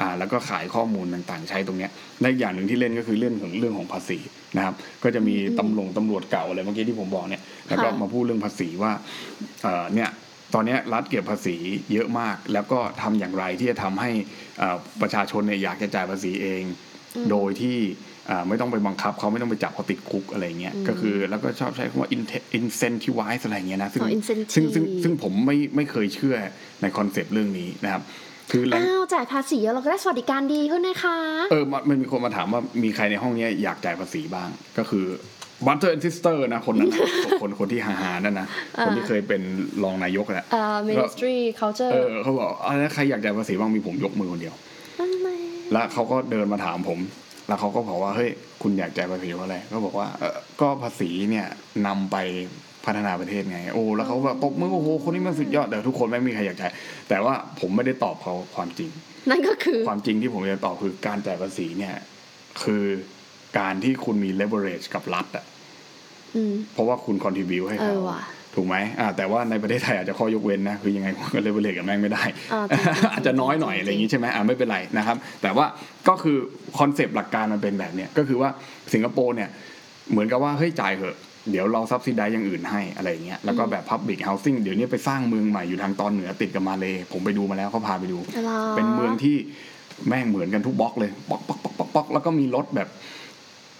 [0.00, 4.18] อ่าแล้วก็ขายข้อมูลต่างๆ ใช้ตรงเนี้ยและอีกอย่างหนึ่งที่เล่นก็คือเรื่องของเรื่องของภาษี
[4.56, 8.92] นะครับก็จะมีตำรวจตำรวจเก่าอะไรเมื่อกี้ที่ผมบอกเนี่ยแล้วก็ค่ะมาพูดเรื่องภาษีว่า
[9.62, 10.08] เอ่อเนี่ย
[10.54, 11.56] ตอนเนี้ยรัฐเก็บภาษี
[11.92, 14.10] เยอะมาก แล้วก็ทำอย่างไรที่จะทำให้
[14.58, 16.62] เอ่อประชาชนเนี่ยอยากจะจ่ายภาษีเอง
[17.30, 17.78] โดยที่
[18.26, 26.36] เอ่อไม่ต้องไปบังคับเขาไม่ต้องไปจับเขาติดคุกอะไรเงี้ยก็คือแล้วก็ชอบใช้คำว่า inte- incentivize อะไรเงี้ยนะซึ่งอ๋อ incentive ซึ่งซึ่งซึ่งผมไม่ไม่เคยเชื่อ
[26.82, 28.02] ในคอนเซปต์เรื่องนี้นะครับ
[28.52, 31.18] คือแรงอ้าวจ่ายภาษีแล้วเราก็ได้สวัสดิการดีขึ้นนะคะ
[31.50, 34.48] เออมันมันมีคนมาถามว่ามีใครในห้องเนี้ยอยากจ่ายภาษีบ้าง
[34.78, 35.06] ก็คือ
[35.66, 37.08] butter and sister นะคนนั้นนะ
[37.42, 38.46] คนคนที่หาๆนั่นนะ
[38.84, 39.42] คนที่เคยเป็น
[39.82, 44.54] รองนายกแหละเอ่อ ministry culture เออเขาบอกอะไรนะใครอยากจ่ายภาษีบ้างมีผมยกมือคนเดียว
[45.00, 45.36] นั่นแหละ
[45.72, 46.98] แล้วเขาก็เดินมาถามผม
[47.48, 48.30] แล้วเขาก็บอกว่าเฮ้ย
[48.62, 51.46] คุณอยากจ่ายภาษีเพราะอะไรก็บอกว่าเออก็ภาษีเนี่ย
[51.86, 52.16] นำไป
[52.84, 56.72] พัฒนาประเทศไง โอ้แล้วเขาแบบตบมือโอ้โหคนนี้มันสุดยอดแต่ทุกคนไม่มีใครอยากจ่าย
[57.08, 58.90] แต่ว่าผมไม่ได้ตอบเขาความจริง
[59.30, 61.94] นั่นก็คือความจริงที่ผมจะตอบคือการจ่ายภาษีเนี่ย
[62.62, 62.84] คือ
[63.58, 65.44] การที่คุณมี leverage กับรัฐอะ
[66.36, 68.20] อืมเพราะว่าคุณ contribu ให้เอเขาอว่ะ
[68.54, 75.66] ถูกไหมอ่าแต่ว่าในประเทศไทยอาจจะข้อยกเว้นนะคือยังไงคุณก็ leverage กับแม่งไม่ได้อ่าจริงๆอาจจะน้อยหน่อยอะไรอย่างนี้ใช่ไหมอ่าไม่เป็นไรนะครับ แต่ว่า
[76.08, 76.36] ก็คือ
[76.78, 78.50] คอนเซปต์หลักการมันเป็นแบบเนี้ยก็คือว่า
[78.92, 79.48] สิงคโปร์เนี่ย
[80.10, 81.16] เหมือนกับว่าเฮ้ยจ่ายเหอะ
[81.50, 89.36] เดี๋ยวเราซับซิได้อย่างอื่นให้อะไรอย่างเงี้ยแล้วก็แบบ Public Housing เดี๋ยวนี้ไปสร้างเมืองใหม่อยู่ทางตอนเหนือติดกับมาเลยผมไปดูมาแล้วเขาพาไปดูเหรอเป็นเมืองที่
[90.08, 92.88] แม่งเหมือนกันทุกบล็อกเลยบล็อกบล็อกบล็อกบล็อกบล็อกแล้วก็มีรถแบบ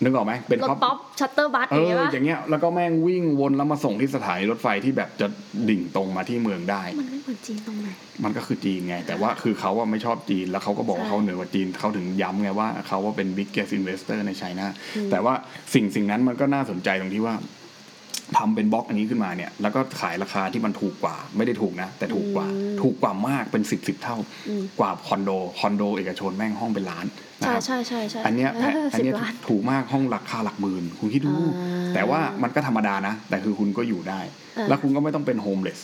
[0.03, 5.27] นึกออกไหมเป็นรถครับป๊อป shuttle bus เออย่างเงี้ยอปะอย่างเงี้ยแล้วก็แม่งวิ่งวนแล้วมาส่งที่สถานีรถไฟที่แบบจะ
[5.69, 7.89] ดิ่งตรงมาที่เมืองได้ มันไม่เหมือนจีนตรงไหน
[8.25, 14.69] มันก็คือจีนไง แต่ว่าคือเขาว่าไม่ชอบจีนแล้วเขาก็บอกว่าใช่เขาเหนือกว่าจีนเขาถึงย้ำไงว่าเขาว่าเป็น biggest investor ใน China
[15.11, 15.35] แต่ว่า
[15.75, 17.35] สิ่งสิ่งนั้นมันก็น่าสนใจตรงที่ว่า
[18.37, 22.47] ทำเป็นบล็อกอันนี้ขึ้นมาเนี่ยแล้วก็ขายราคาที่มันถูกกว่า ไม่ได้ถูกนะ แต่ถูกกว่า
[22.83, 24.17] ถูกกว่ามากเป็นสิบสิบเท่า
[24.81, 27.07] กว่าคอนโดคอนโดเอกชนแม่งห้องเป็นล้าน
[27.41, 34.21] นะใช่ครับใช่ใช่ใช่อันเนี้ยแพะอันสิบเนี้ยล้านถูกมากห้องราคาหลักหมื่นคุณคิดดูอ่าแต่ว่ามันก็ธรรมดานะ แต่คือคุณก็อยู่ได้
[34.59, 35.81] อ่าแล้วคุณก็ไม่ต้องเป็น homeless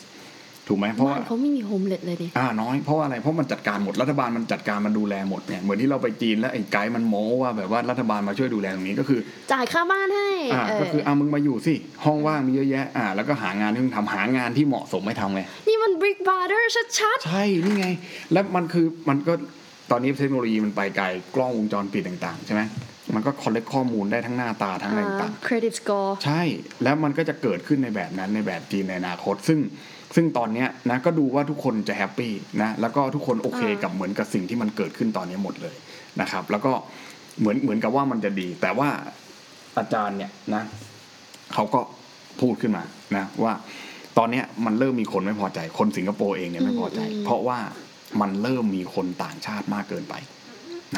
[0.70, 9.20] ถูกไหมเพราะว่าบ้านเขาไม่มี homeless เลยดิอ่าน้อยเพราะว่าอะไรเพราะมันจัดการหมดรัฐบาลมันจัดการมันดูแลหมดเนี่ยเหมือนที่เราไปจีนแล้วไอ้ไกด์มันโม้ว่าแบบว่ารัฐบาลมาช่วยดูแลตรงนี้ก็คือ
[9.52, 16.62] จ่ายค่าบ้านให้อ่าเออก็คืออ่ามึงมาอยู่สิห้องว่างมีเยอะแยะอ่าแล้วก็หางานที่มึงทำหางานที่เหมาะสมให้ทำไงนี่มัน Big Brother
[16.98, 17.86] ชัดใช่นี่ไง
[18.32, 19.32] แล้วมันคือมันก็
[19.90, 22.62] ตอนนี้เทคโนโลยีมันไปไกลกล้องวงจรปิดต่างๆใช่ไหม
[23.14, 26.42] มันก็ collect ข้อมูลได้ทั้งหน้าตาทั้งๆอะไรอ่าต่าง credit score ๆใช่
[26.82, 29.58] แล้วมันก็จะเกิดขึ้นในแบบนั้นในแบบจีนในอนาคต ซึ่ง
[30.14, 32.32] ซึ่งตอนเนี้ยนะก็ดูว่าทุกคนจะ happy
[32.62, 35.76] นะแล้วก็ทุกคนโอเคอ่ากักับเหมือนกับสิ่งที่มันเกิดขึ้นตอนนี้หมดเลย
[36.20, 36.72] นะครับ แล้วก็
[37.38, 38.88] เหมือนเหมือนกับว่ามันจะดี แต่ว่า
[39.78, 40.62] อาจารย์เนี่ยนะ
[41.54, 41.80] เขาก็
[42.40, 42.84] พูดขึ้นมา
[43.16, 43.52] นะว่า
[44.18, 47.58] ตอนเนี้ยมันเริ่มมีคนไม่พอใจ คนสิงคโปร์เองเนี่ยไม่พอใจ เพราะว่า
[48.20, 50.14] มันเริ่มมีคนต่างชาติมากเกินไป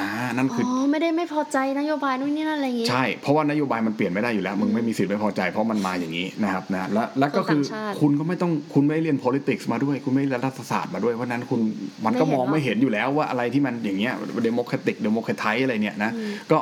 [0.01, 11.61] นะนั่นคืออ๋ออไม่ได้ไม่พอใจนโยบายนู่นนี่นั่นอะไรอย่างงี้ใช่เพราะว่านโยบายมันเปลี่ยนไม่ได้อยู่แล้ว มึงไม่มีสิทธิ์ไม่พอใจเพราะมันมาอย่างนี้นะครับนะและและก็คือคนต่างชาติคุณก็ไม่ต้องคุณไม่ได้เรียน politics มาด้วย คุณไม่ได้เรียนรัฐศาสตร์มาด้วยเพราะฉะนั้นคุณ
[12.05, 14.15] มันก็ไม่มเห็นองหรอกไม่เห็นอยู่แล้วว่าอะไรที่มันอย่างเงี้ย
[14.47, 16.11] democratic democratic อะไรเนี่ยนะ
[16.53, 16.59] ก็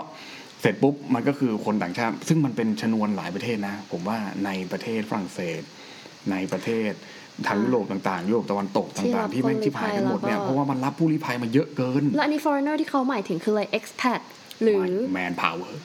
[0.61, 5.63] เสร็จปุ๊บมันก็คือคนต่างชาติ ซึ่งมันเป็นชนวนหลายประเทศนะ ผมว่าในประเทศฝรั่งเศส
[6.31, 6.93] ในประเทศ
[7.47, 14.21] ทางยุโรปต่างๆยุโรปตะวันตกที่รัต่าบงๆ ที่แม่งผู้ที่พายกันหมดเนี่ยลี้ภัยแล้วก็เพราะว่ามันรับผู้ลี้ภัยมาเยอะเกิน แล้วอันนี้ foreigner ที่เขาหมายถึงคืออะไร expat
[14.63, 14.83] หรือ
[15.15, 15.81] man power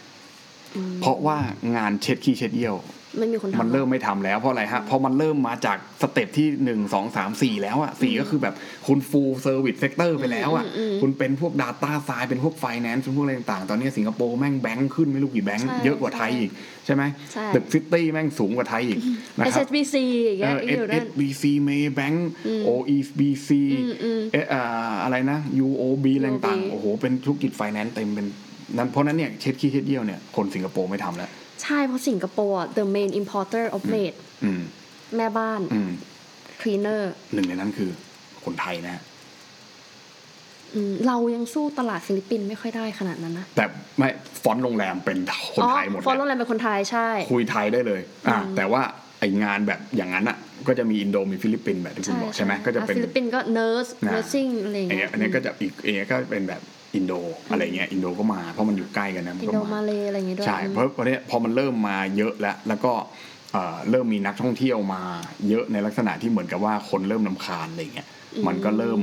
[1.02, 1.38] เพราะว่า
[1.76, 2.76] งานเช็ดขี้เช็ดเยี่ยว
[3.18, 8.54] ไม่มีคนทำมันเริ่มไม่ทำแล้ว เพราะอะไรฮะเพราะมันเริ่มมาจาก step ที่หนึ่งสองสามสี่แล้วอะสี่ก็คือแบบ
[8.88, 10.66] คุณ full service sector ไปแล้วอะ
[11.02, 16.52] คุณเป็นพวก Data ไซน์เป็นพวกไฟแนนซ์เป็นพวกอะไรต่างๆ ตอนนี้สิงคโปร์แม่งแบงค์ขึ้นไม่รู้กี่แบงค์ใช่เยอะกว่าไทยอีก
[16.86, 17.04] ใช่ไหม
[17.34, 19.00] ใช่ตึก city แม่งสูงกว่าไทยอีก
[19.38, 22.18] นะครับ HSBC อย่างเอเงี้ยออยู่นั่น HSBC Maybank
[22.68, 23.50] OCBC
[24.34, 28.28] เอออ่าอะไรนะ UOB อะไรต่างๆโอ้โหเป็นธุรกิจไฟแนนซ์เต็มเป็น
[28.78, 31.30] นั้นเพราะนั้นเนี่ยเช็ดขี้เช็ดเยี่ยวเนี่ยคนสิงคโปร์ไม่ทำแล้ว
[31.66, 34.14] ใช่เพราะสิงคโปร์อะ the main importer of maid
[34.44, 34.62] อืม
[35.18, 35.92] แม่บ้านอืม
[36.62, 37.02] cleaner
[37.34, 37.90] หนึ่งในนั้นคือ
[38.46, 39.04] คนไทยนะ
[40.76, 43.66] อืมเรายังสู้ตลาดฟิลิปปินส์ไม่ค่อยได้ขนาดนั้นนะ แต่
[43.98, 44.10] ไม่
[44.44, 45.18] front โรงแรมเป็น
[45.56, 48.82] คนไทยหมด frontโรงเลยแรมเป็นคนไทยใช่ คุยไทยได้เลย อ่าแต่ว่า
[49.20, 50.38] ไองานแบบอย่างนั้นอะ
[50.68, 56.62] ก็จะมีอินโดมีฟิลิปปินส์แบบที่คุณบอกใช่ไหมก็จะเป็นฟิลิปปินส์ก็ nurse นะ nursing อะไรอย่างไอเงี้เนี้ยยอันเนี้ยก็จะอีกเอเนี้ยก็เป็นแบบ
[56.96, 57.14] อินโด
[57.52, 62.94] อะไรเงี้ยอินโดก็มาเพราะมันอยู่ใกล้กันนะมันอินก็โดมามาเลยอะไรอย่างเงี้ยด้วยใช่เพราะวันนี้พอมันเริ่มมาเยอะแล้วแล้วก็
[63.54, 65.02] เอ่อเริ่มมีนักท่องเที่ยวมา
[65.50, 68.08] เยอะในลักษณะที่เหมือนกับว่าคนเริ่มนำคาญอะไรเงี้ย
[68.48, 69.00] มันก็เริ่ม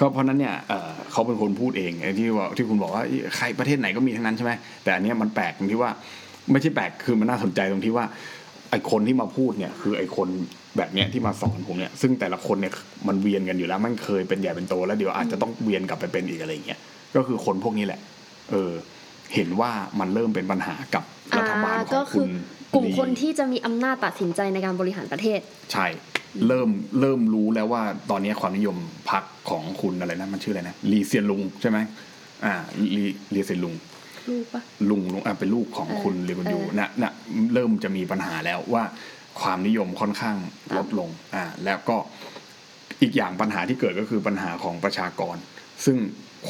[0.00, 3.04] ก็เพราะนั้นเนี่ยเอ่อเขาเป็นคนพูดเองไอ้ที่ว่าที่คุณบอกว่า
[3.36, 4.52] ใครประเทศไหนก็มีทั้งนั้นใช่ไหม
[4.84, 5.90] แต่อันเนี้ยมันแปลกตรงที่ว่า
[6.52, 8.04] ไม่ใช่แปลกคือมันน่าสนใจตรงที่ว่า
[8.70, 10.28] ไอ้คนที่มาพูดเนี่ยคือไอ้คน
[10.76, 12.72] แบบเนี้ยที่มาสอนผมเนี่ยซึ่งแต่ละคนเนี่ย
[13.08, 16.80] มันเวียนกันอยู่แล้วมันเคยเป็นใหญ่เป็นโตแล้วเดี๋ยวอาจจะต้องเวียนกลับไปเป็นอีกอะไรเงี้ย
[17.16, 18.00] ก็คือคนพวกนี้แหละ
[18.50, 18.72] เออ
[19.34, 21.04] เห็นว่ามันเริ่มเป็นปัญหากับ
[21.38, 22.30] รัฐบาลขก็องคืคุอณ
[22.74, 25.40] กลุ่มลีคนที่จะมีอำนาจตัดสินใจในการบริหารประเทศ
[25.72, 25.86] ใช่
[26.46, 26.68] เริ่ม
[27.00, 28.76] เริ่มรู้แล้วว่าตอนนี้ความนิยม
[29.10, 31.78] พรรคของคุณอะไรนะมันชื่ออะไรนะลีเซียนลุงใช่ไหม
[32.44, 32.54] อ่า
[32.96, 33.04] ลี
[33.34, 33.74] ลีเซียนลุง
[34.28, 37.12] ลูกปะลุงลุงอะเป็นลูกของเออคุณลีกวนยูเออนะนะ
[37.54, 38.84] เริ่มจะมีปัญหาแล้วว่า
[39.40, 40.36] ความนิยมค่อนข้าง
[40.76, 41.96] ลดลงอ่าแล้วก็
[43.02, 45.36] อีกอย่างปัญหาที่เกิดก็คือปัญหาของประชากร
[45.84, 45.96] ซึ่ง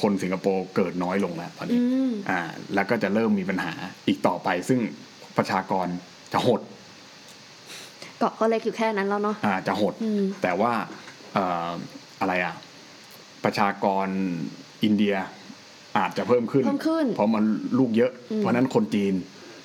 [0.00, 2.40] คนสิงคโปร์เกิดน้อยลงแล้วตอนนี้อืมอ่า
[2.74, 3.72] แล้วก็จะเริ่มมีปัญหา
[4.08, 4.80] อีกต่อไป ซึ่ง
[5.36, 5.86] ประชากร
[6.32, 6.60] จะหด
[8.18, 10.72] เกาะก็เล็กอยู่แค่นั้นแล้วเนาะอ่าจะหดอืมแต่ว่า
[11.34, 11.70] เอ่อ
[12.20, 12.54] อะไรอะ
[13.44, 14.06] ประชากร
[14.84, 15.14] อินเดีย
[15.98, 17.44] อาจจะเพิ่มขึ้น เพิ่มขึ้นเพราะมัน
[17.78, 19.14] ลูกเยอะ เพราะฉะนั้นคนจีน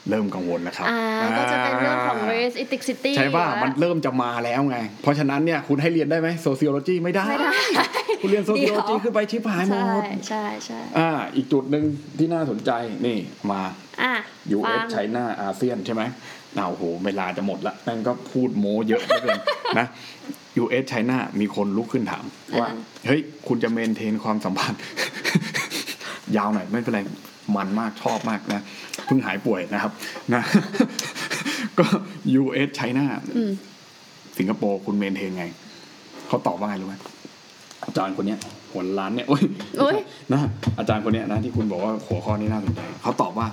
[0.09, 7.53] เริ่มกังวลแล้วครับอ่าก็จะเป็นเรื่องของ race ethnicity ใช่ป่ะแล้วมันเริ่มจะมาแล้วไง เพราะฉะนั้นเนี่ยคุณให้เรียนได้ไหม sociology ไม่ได้ไม่ได้
[8.21, 11.83] คุณเรียน sociology เดี๋ยวขึ้นไปชิบหายหมใช่ดใช่ใช่อ่าอีกจุดหนึ่ง
[12.17, 12.71] ที่น่าสนใจ
[13.05, 13.17] นี่
[13.51, 13.61] มา
[14.01, 14.13] อะ
[14.57, 16.03] US ฟังไชน่าอาเซียนใช่ไหม
[16.55, 19.39] เอาวโหเวลาจะหมดละแม่งก็พูดโม้เยอะเหลือเกิน
[19.79, 19.87] นะ
[20.63, 22.23] US ไชน่ามีคนลุกขึ้นถาม
[22.61, 22.69] ว่า
[23.07, 24.79] เฮ้ย คุณจะเมนเทนความสัมพันธ์
[26.37, 26.99] ยาวหน่อยไม่เป็นไร
[27.55, 28.61] มันมากชอบมากนะ
[29.05, 29.91] เพิ่งหายป่วยนะครับ
[30.33, 30.41] นะ
[31.79, 31.85] ก็
[32.41, 33.05] US ไชน่า
[33.37, 33.51] อืม
[34.37, 35.45] สิงคโปร์คุณเมนเทนไง
[36.27, 36.95] เขาตอบว่าไงรู้ไหม
[37.85, 38.39] อาจารย์คนเนี้ย
[38.71, 39.43] หัวล้านเนี่ยโอ้ย
[39.79, 39.97] โอ๊ย
[40.33, 40.39] นะ
[40.79, 43.47] อาจารย์คนเนี้ยนะที่คุณบอกว่าหัวข้อนี้น่าสนใจเขาตอบว่า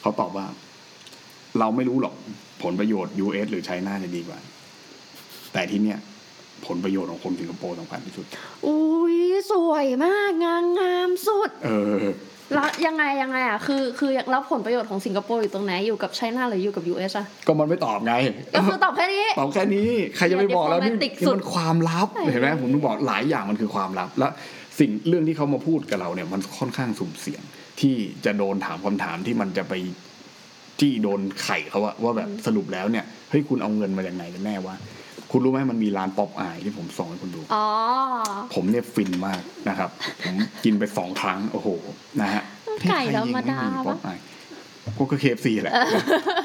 [0.00, 0.46] เขาตอบว่า
[1.58, 2.14] เราไม่รู้หรอก
[2.62, 4.38] ผลประโยชน์ US หรือไชน่าจะดีกว่า
[5.52, 5.98] แต่ที่เนี้ย
[6.66, 8.26] ผลประโยชน์ของคนสิงคโปร์สำคัญที่สุด
[8.66, 9.16] อุ้ย
[9.50, 11.70] สวยมาก งามงามสุด เอ
[12.02, 12.04] อ
[12.54, 18.14] แล้วยังไงยังไงอะคือคือแล้วผลประโยชน์ของสิงคโปร์อยู่ตรงไหนอยู่กับไชน่าหรืออยู่กับ US อะก็มันไม่ตอบไง
[18.54, 24.28] ก็คือตอบแค่นี้ตอบแค่นี้ ใครจะไปบอกแล้วนี่ Diplomatic นี่สุดมันความลับเออเห็นไหมผมถึงบอกหลายอย่างมันคือความลับ และ
[24.78, 27.42] สิ่งเรื่องที่เขามาพูดกับเราเนี่ย มันค่อนข้างสุ่มเสี่ยง
[27.80, 29.74] ที่จะโดนถามคำถามที่มันจะไป
[30.80, 34.76] จี้โดนไข่เขาอะว่าแบบสรุปแล้วเนี่ยเฮ้ยคุณเอาเงินมาจากไหนกันแน่วะ
[35.32, 37.66] คุณรู้ไหมมันมีร้านป๊อปอายที่ผมส่งให้คุณดูอ๋อ
[38.54, 39.90] ผมเนี่ยฟินมากนะครับ
[40.24, 41.68] ผมกินไปสองครั้ง โอ้โห
[42.20, 42.42] นะฮะ
[42.90, 44.18] ไก่ธรรมดาป๊อปอาย
[44.98, 45.72] ก็คือ KFC แหละ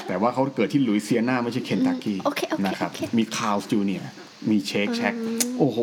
[0.08, 4.02] แต่ว่าเขาเกิดที่ลุยเซียนาไม่ใช่เคนตักกี้โอเคโอเคนะครับโอเคมี Carl's Junior
[4.50, 5.14] มี Shake Shack
[5.58, 5.78] โอ้โห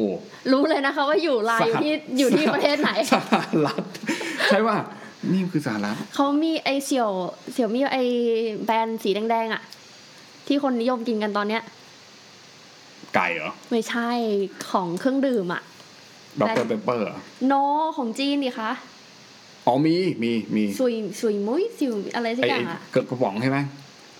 [0.52, 3.34] รู้เลยนะคะว่าอยู่ลายอยู่ที่อยู่ที่ประเทศไหนสห
[3.66, 3.84] รัฐ
[4.48, 4.78] ใช่ว่า
[5.32, 7.10] นี่คือสหรัฐเขามีไอเสี่ยว
[7.54, 8.00] เสี่ยวมีไอ
[8.66, 9.62] แบรนด์สีแดงๆอะ
[10.48, 11.62] ที่คนนิยมกินกันตอนเนี้ย
[13.16, 14.10] ไก่เหรอ ไม่ใช่
[14.72, 15.64] ของเครื่องดื่มอะ
[16.42, 17.08] ดรเปเปอร์
[17.48, 17.54] โน
[17.98, 18.72] ของจีนดิคะ
[19.68, 23.58] อ๋อมีมีมีซุยซุยมุ้ยซิวอะไรสักไอ้อย่างไอ้อะกระป๋องใช่ไหม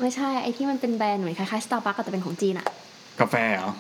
[0.02, 2.68] ไม่ใช่ไอที่มันเป็นแบรนด์เหมือนคล้ายๆสตาร์บัคแต่เป็นของจีนอะ
[3.22, 3.72] กาแฟเหรอ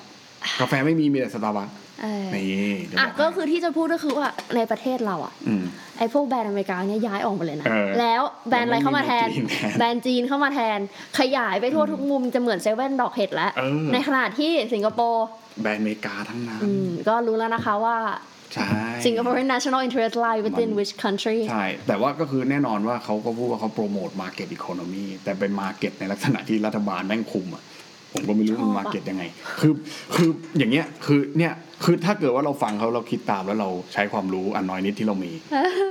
[0.59, 1.69] กาแฟไม่มีมีแต่สตาร์บัค
[2.01, 5.63] เออนี่เดี๋ยวอะบให้ก็คือที่จะพูดก็คือว่าในประเทศเราอะอืม
[5.97, 10.79] ไอพวกแบรนด์อเมริกาเนี่ยย้ายออกหมดเลยนะเออแล้วแบรนด์อะไรเข้ามาแทนแล้วไม่มีแบรนด์จีนแทน แบรนด์จีนเข้ามาแทน
[11.19, 15.25] ขยายไปทั่วทุกมุมจะเหมือนเซเว่นดอกเห็ดแล้วเออในขณะที่สิงคโปร์
[15.61, 17.97] แบรนด์อเมริกาทั้งนั้นอืมก็รู้แล้วนะคะว่า
[18.53, 18.69] ใช่
[19.05, 27.63] Singaporean national interest lie within มัน which country ใช่ แต่ว่าก็คือแน่นอนว่าเขาก็พูดว่าเขาโปรโมท Market Economy แต่เป็น Market ในลักษณะที่รัฐบาลแม่งคุมอะ
[28.16, 29.24] ผมก็ไม่รู้ชอบมันอะ market ยังไง
[29.59, 29.74] คือ
[30.16, 31.53] คืออย่างเงี้ยคือเนี่ย
[31.84, 35.32] คือถ้าเกิดว่าเราฟังเขาเราคิดตามแล้วเราใช้ความรู้อันน้อยนิดที่เรามี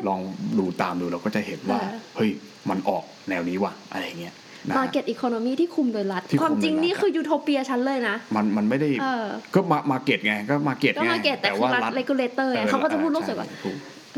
[0.08, 0.20] ลอง
[0.58, 2.30] ดูตามดูเราก็จะเห็นว่าเออเฮ้ย
[2.70, 4.34] มันออกแนวนี้ว่ะอะไรเงี้ย
[4.68, 13.76] นะฮะ Market Economy ที่คุมโดยรัฐที่คุมความจริงโดยรัฐนี่คือยูโทเปียชั้นเลยนะ มันมันไม่ได้เออก็มามาเก็ตไงก็มาเก็ตก็ไงมาเก็ตแต่คือว่ารัฐ regulator ไงเขาก็จะพูดโลกสวยกว่าใช่ถูก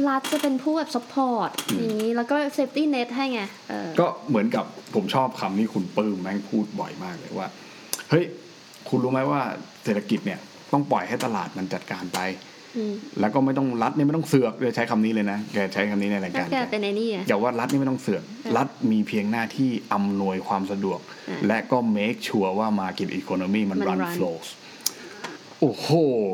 [0.09, 7.49] รัฐจะเป็นผู้แบบ support อย่างนี้แล้วก็ safety net ให้ไงเออก็เหมือนกับผมชอบคำที่คุณปื้มแม่งพูดบ่อยมากเลยว่า
[8.11, 8.25] เฮ้ย
[8.89, 9.41] คุณรู้ไหมว่า
[9.85, 10.41] เศรษฐกิจเนี่ย
[10.73, 12.21] ต้องปล่อยให้ตลาดมันจัดการไป
[12.77, 18.23] อืมแล้วก็ไม่ต้องรัฐเนี่ยไม่ต้องเสือกเลยใช้คำนี้เลยนะแกใช้คำนี้ในรายถ้าการแกแกเป็นไอ้นี่ไงอย่าว่ารัฐนี่ไม่ต้องเสือก
[18.57, 24.49] รัฐมีเพียงหน้าที่อำนวยความสะดวกอ่าและก็ make sure ว่า market economy มันมัน run run flows
[25.61, 25.89] โอ้โห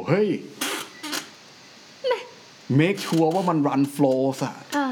[0.08, 0.28] เฮ้ย
[2.80, 4.88] make sure ว่ามัน run flows อะอ่า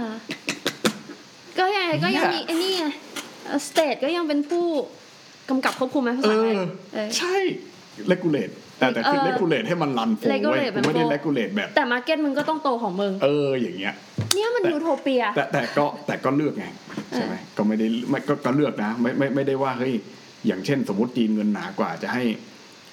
[1.59, 2.87] ก็ยังไงก็ยังมีไอ้นี่ไง
[3.67, 4.69] สเตทก็ยังเป็นผู้
[5.51, 6.61] กำกับควบคุมไหมภาเอษาไทยอ
[6.95, 7.37] เออใช่
[8.13, 13.95] regulate แต่แต่คือเออ regulate ให้มัน run flow เว้ย regulate กูไม่ได้มัน regulate แบบ แต่มาร์เก็ตมึงก็ต้องโตของมึง เอออย่างเงี้ย
[14.35, 16.67] เนี่ยมันยูโทเปีย แต่แต่ก็แต่ก็เลือกไง
[17.15, 19.95] ใช่ไหมก็ไม่ได้ไม่ก็ก็เลือกนะ ไม่ไม่ไม่ได้ว่าเฮ้ย
[20.47, 22.23] อย่างเช่น สมมติจีนเงินหนากว่าจะให้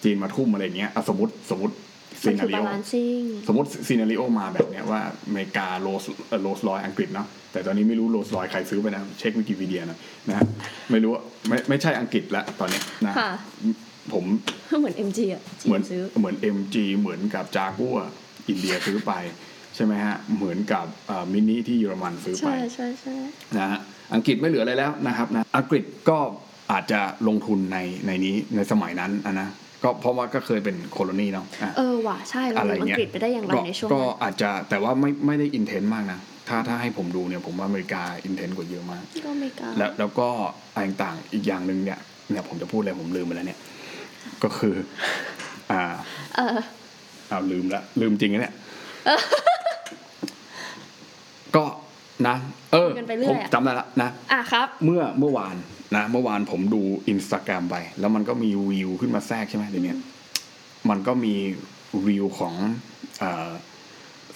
[0.03, 1.75] จีนมาทุ่มอะไรเงี้ยอะสมมติสมมติ
[2.21, 6.05] ซีมันนาคือรีบาโอลานซิ่งสมมติซีนารีโอมาแบบเนี้ยว่าอเมริกาโรส
[6.41, 7.27] โรสลอยอังกฤษเนาะ
[7.57, 9.97] แต่ตอนนี้ไม่รู้โรสลอยใครซื้อไปนะ เช็ควิกิพีเดียนะ
[10.29, 10.45] นะฮะ
[10.91, 13.31] ไม่รู้ว่าไม่ไม่ใช่อังกฤษละตอนเนี้ยนะค่ะ
[14.13, 14.25] ผม
[14.79, 17.97] เหมือน MG อะจีเหมือนนซื้อเหมือน MG เหมือนกับจากัว
[18.49, 19.11] อินเดียซื้อไป
[19.75, 20.85] ใช่ไหมฮะ เหมือนกับ
[21.33, 23.15] มินิที่เยอรมันซื้อไปใช่ใช่ใช่
[23.57, 23.79] นะฮะ
[24.13, 26.17] อังกฤษไม่เหลืออะไรแล้วนะครับนะอังกฤษก็
[26.71, 27.77] อาจจะลงทุนใน
[28.07, 29.49] ในนี้ในสมัยนั้นอะนะ
[29.83, 40.27] ก็เพราะว่าก็เคยเป็นโคโลนีเนาะอะเออว่ะใช่เราอะไรอยู่อังเงี้ยกฤษไปได้อย่างไรก็ในช่วงก็นั้นอาจจะแต่ว่าไม่ไม่ได้อินเทนต์มากนะ ถ้าถ้าให้ผมดูเนี่ยผมว่าอเมริกาอินเทนต์กว่าเยอะมากก็ไม่กล้าแล้วแล้วก็
[40.73, 41.99] อะไรต่างๆอีกอย่างหนึ่งเนี่ย
[42.31, 43.59] เนี่ยผมจะพูดอะไรผมลืมไปแล้วเนี่ย
[44.43, 44.75] ก็คือ
[45.71, 45.81] อ่า
[46.35, 46.57] เออ
[47.29, 48.53] เอาลืมละลืมจริงนะเนี่ย
[51.55, 51.63] ก็
[52.27, 52.35] นะ
[52.73, 55.55] เออกันไปเรื่ผอยมอะจำได้ละนะอะครับ เมื่อเมื่อวาน
[55.95, 59.95] นะ เมื่อวานผมดูอินสตาแกรมไป แล้วมันก็มีวิวขึ้นมาแทรกใช่ไหมเดี๋ยวนี้
[60.89, 61.35] มันก็มี
[62.07, 62.53] วิวของ
[63.19, 63.51] เอ่อ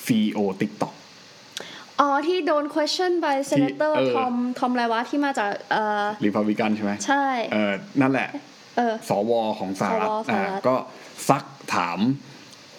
[0.06, 0.94] CEO TikTok
[2.02, 8.30] อ๋อ ที่โดน question by senator เออทอมทอมอะไรวะที่มาจากเออรีพับลิกันใช่ไหมใช่เออนั่นแหละ
[8.78, 10.76] เออสวของสหรัฐสวสหรัฐอ่าก็
[11.30, 11.44] ซัก
[11.76, 12.00] ถาม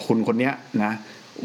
[0.06, 0.54] คุณคนเนี้ย
[0.84, 0.92] นะ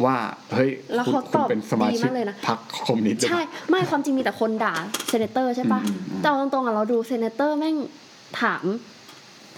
[0.03, 0.15] ว่า
[0.53, 4.73] เฮ้ยแล้วคุณเขาคุณตอบเป็นสมาชิกดีมากเลยนะพรรคคอมมิวนิสต์หรือเปใช่ล่าไม่ความจริงมีแต่คนด่า
[5.07, 7.75] senator ใช่ปะอืมอืมแต่เอาตรงๆอะเราดู senator แม่ง
[8.41, 8.63] ถาม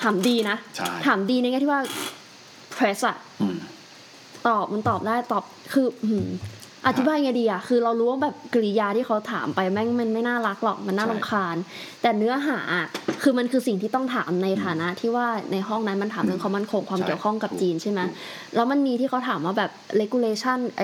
[0.01, 1.81] ถามดีนะใช่ถามดีในแง่ที่ว่า
[2.73, 3.57] เพรสอะอืม
[4.47, 5.43] ตอบมันตอบได้ตอบ
[5.73, 5.87] คือ
[6.83, 11.55] อืมอธิบายไงดีอะคือเรารู้ว่าแบบกริยาที่เขาถามไปแม่งมันไม่น่ารักหรอกมันน่าใช่รำคาญ
[12.01, 12.85] แต่เนื้อหาอะ
[13.21, 18.15] คือมันคือสิ่งที่ต้องถามในฐานะที่ว่าในห้องนั้นมันถามเรื่องความมั่นคงความใช่เกี่ยวข้องกับถูกจีนใช่ไหมถูก
[18.55, 19.71] แล้วมันมีที่เขาถามว่าแบบ
[20.01, 20.83] regulation ไอ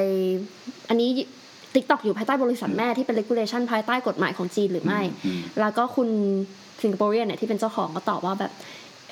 [0.90, 1.10] อันนี้
[1.76, 6.10] TikTok อยู่ภายใต้บริษัทแม่ที่เป็น regulation ภายใต้กฎหมายของจีนหรือไม่อืมแล้วก็คุณ
[6.82, 8.52] Singaporean เนี่ยที่เป็นเจ้าของก็ตอบว่าแบบ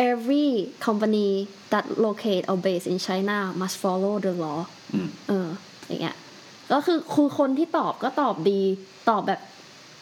[0.10, 0.48] every
[0.86, 1.30] company
[1.72, 4.60] that locate or base in China must follow the law
[4.94, 5.48] อืมเออ
[5.88, 6.16] อย่างเงี้ย
[6.72, 8.61] ก็คือคือคนที่ตอบก็ตอบดี
[9.09, 9.39] ตอบแบบ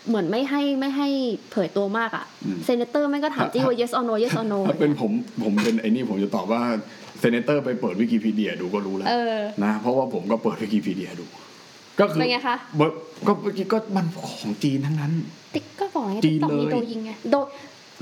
[0.07, 1.07] เหมือนไม่ให้ไม่ให้
[1.51, 5.11] เผยตัวมากอะ่ะอืม senator ไม่ก็ถามจี้ว่า yes or no yes or no ถ้าเป็นผม
[5.43, 6.61] ผมเป็นไอ้นี่ผมจะตอบว่า
[7.19, 11.25] senator ไปเปิดวิกิพีเดียดูก็รู้แล้วเออนะเพราะว่าผมก็เปิดวิกิพีเดียดู
[11.99, 12.97] ก็คือเป็นไงคะเบอร์
[13.27, 14.05] ก็เมื่อกี้ก็มัน
[14.41, 15.11] ของจีนทั้งนั้น
[15.55, 17.35] ติ๊กก็บอกไงจีติ๊กนต็อกมีเลยโดยิงไงโดโด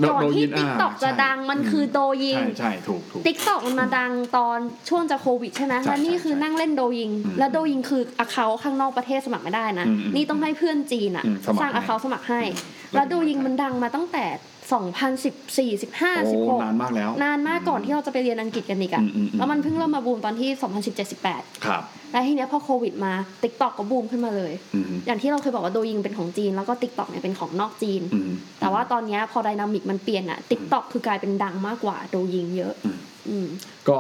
[0.08, 4.58] ก่อนโดยิที่นติ๊กต็อกอ่าจะใช่ดังมันอืมคือโดยิง ใช่ใช่ถูกถูกติ๊กต็อกมันมาดังตอน
[4.90, 14.26] ช่วงจะโควิดใช่ไหมใช่แล้วนี่ใช่คือใช่นั่งเล่นโดยิงอืมแล้วโดยิงคืออาเขาข้างนอกประเทศสมัครไม่ได้นะอืมอืมนี่ต้องให้เพื่อนจีนอะอืมสมัครสร้างอาเขาสมัครให้อืมแล้วโดยิงมันดังมาตั้งแต่
[14.70, 20.50] 2014 15โอ้16นานมากแล้ว นานมากก่อนที่เราจะไปเรียนอังกฤษกันอีกอะอืมอืมอืมแล้วมันเพิ่งเริ่มมาบูมตอนที่
[20.88, 23.14] 2017 18ครับแล้วทีเนี้ยพอโควิดมา
[23.44, 33.00] ติ๊กต็อกก็บูมขึ้นมาเลยอืมอย่างที่เราเคยบอกว่าโดยิงเป็นของจีน แล้วก็ติ๊กต็อกเนี่ยเป็นของนอกจีนอืมแต่ว่าตอนเนี้ยพอ dynamic มันเปลี่ยนอะติ๊กต็อกคือกลายเป็นดังมากกว่าโดยิงเยอะอืม
[33.30, 33.48] อืม
[33.90, 33.98] ก็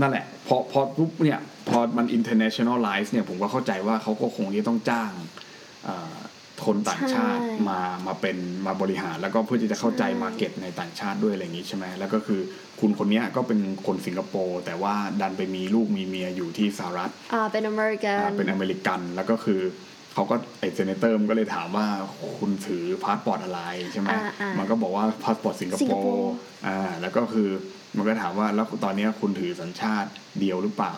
[0.00, 5.10] นั่นแหละ พอพอปุ๊บเนี่ยพอมัน internationalize เนี่ยผมก็เข้าใจว่าเขาก็คงที่ต้องจ้าง
[5.84, 6.16] เอ่อ
[6.64, 8.36] คนต่างชาติใช่มามาเป็น
[8.66, 12.40] มาบริหาร แล้วก็เพื่อที่จะเข้าใจใช่ market ในต่างชาติด้วยอะไรอย่างนี้ใช่ไหมแล้วก็คือ
[12.80, 19.60] คุณคนเนี้ยก็เป็นคนสิงคโปร์แต่ว่าดันไปมีลูกมีเมียอยู่ที่สหรัฐอ่าเป็นอเมริกันอ่าเป็นอเมริกันแล้วก็คือ
[20.14, 21.86] เขาก็ไอ senator มันก็เลยถามว่า
[22.38, 23.60] คุณถือพาสปอร์ตอะไร
[23.92, 26.34] ใช่ไหมอ่าอ่ามัมันก็บอกว่าพาสปอร์ตสิงคโปร์ร์
[26.66, 27.48] อ่าแล้วก็คือ
[27.96, 30.08] มันก็ถามว่าแล้วตอนเนี้ยคุณถือสัญชาติ
[30.40, 30.94] เดียวหรือเปล่า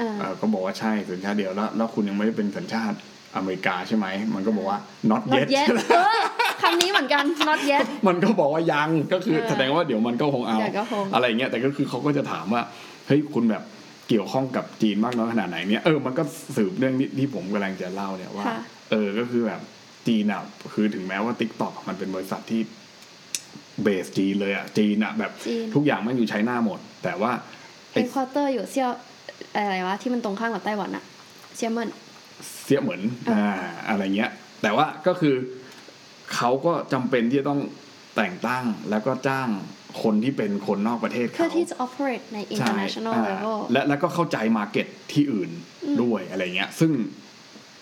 [0.00, 2.96] อ่าเอ่อก็บอกว่าใช่สัญชาติเดียวแล้วแล้วคุณยังไม่ได้เป็นสัญชาติ
[3.36, 4.78] อเมริกาใช่ไหม มันก็บอกว่า
[5.10, 6.20] not not yet yet เออ
[6.62, 12.62] คำนี้เหมือนกัน not yet มันก็บอกว่ายังก็คือเออแสดงว่าเดี๋ยวมันก็คงเอาเดี๋ยวก็คงอะไรเงี้ยแต่ก็คือเขาก็จะถามว่า
[13.06, 13.62] เฮ้ยคุณแบบ
[14.08, 16.22] เกี่ยวข้องกับจีนมากน้อยขนาดไหนเนี่ยเออมันก็
[16.56, 18.58] สืบเรื่องที่ที่ผมกำลังจะเล่าเนี่ยว่าค่ะ
[18.90, 19.60] เออก็คือแบบ
[20.06, 22.60] จีนอะคือถึงแม้ว่า TikTok มันเป็นบริษัทที่
[23.82, 27.32] base จีนเลยอะจีนอะแบบจีนทุกอย่างมันอยู่ China หมด แต่ว่า
[27.92, 28.90] head quarter อยู่เซียว
[29.54, 31.04] อะไรวะที่มันตรงข้ามกับไต้หวันอะ
[31.56, 31.88] เซียเหมิน
[32.64, 34.30] เสียเหมือนเอออ่อ่าอะไรเงี้ย
[34.62, 35.34] แต่ว่าก็คือ
[36.34, 37.60] เขาก็จำเป็นที่จะต้อง
[38.16, 39.48] แต่งตั้งแล้วก็จ้าง
[40.02, 45.50] คนที่เป็นคนนอกประเทศเพื่อเขาที่จะ operate ในใช่ international อ่า level และแล้วก็เข้าใจมาเก็ตที่อื่น
[46.02, 46.92] ด้วยอะไรเงี้ย ซึ่ง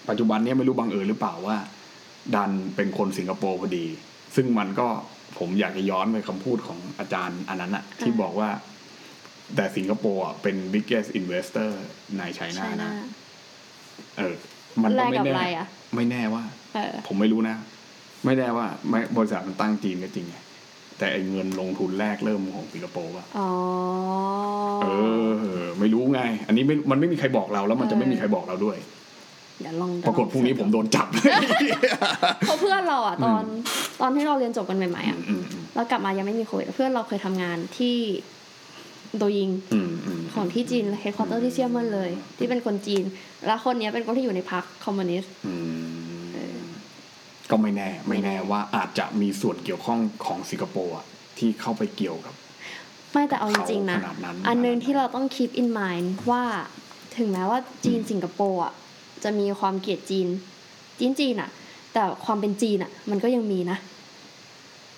[0.09, 1.57] ปัจจุบันเนี้ยไม่รู้บังเอิญหรือเปล่าว่า
[2.35, 3.87] ดันเป็นคนสิงคโปร์พอดี
[4.37, 4.89] ซึ่งมันก็
[5.39, 8.51] ผมอยากจะย้อนไปคำพูดของอาจารย์อันนั้นอะที่บอกว่า
[9.57, 11.71] แต่สิงคโปร์อะเป็น biggest investor
[12.19, 12.91] ในไชน่า China นะ
[14.19, 14.35] เออ
[14.83, 16.45] มันก็ไม่แลกกับแน่อะไรอะไม่แน่ว่า
[16.75, 17.57] เออผมไม่รู้นะ
[18.25, 20.37] ไม่แน่ว่าไม่บริษัทมันตั้งจีนก็จริงไง
[20.99, 23.49] แต่ไอ้เงินลงทุนแรกเริ่มของสิงคโปร์ป่ะอ๋อ
[24.83, 24.87] เอ
[25.59, 28.77] อ ไม่รู้ไง อันนี้ไม่มันไม่มีใครบอกเราแล้วมันจะเออไม่มีใครบอกเราด้วย
[29.61, 31.07] เดี๋ยวลองปรากฏพรุ่งนี้ผมโดนจับ
[32.47, 33.43] เพราะเพื่อนเราอะตอน
[34.01, 37.97] ตอนที่เราเรียนจบกันใหม่ๆอะอืมอืมเรากลับมายังไม่มีโควิดเพื่อนเราเคยทำงานที่
[39.19, 43.05] โดยิงอืมอืมของที่จีนเฮดค q u เตอร์ที่เซียเหมินเลย ที่เป็นคนจีน
[43.47, 45.55] แล้วคนเนี้ยเป็นคนที่อยู่ในพรรคคอมมิวนิสต์อื
[46.21, 46.59] มเออ
[47.51, 51.05] ก็ไม่แน่ ไม่ไม่แน่แน่ว่าอาจจะมีส่วนเกี่ยวข้องของสิงคโปร์อะ
[51.39, 52.35] ที่เข้าไปเกี่ยวกับ
[53.13, 56.45] ไม่แต่เอาจริงๆนะขนาดนั้นอันหนึงที่เราต้อง keep in mind ว่า
[57.17, 58.73] ถึงแม้ว่าจีนสิงคโปร์อะ
[59.25, 60.29] จะมีความเกลียดจีน
[60.99, 61.51] จีนจีนอะ
[61.93, 63.79] แต่ความเป็นจีนอะ มันก็ยังมีนะ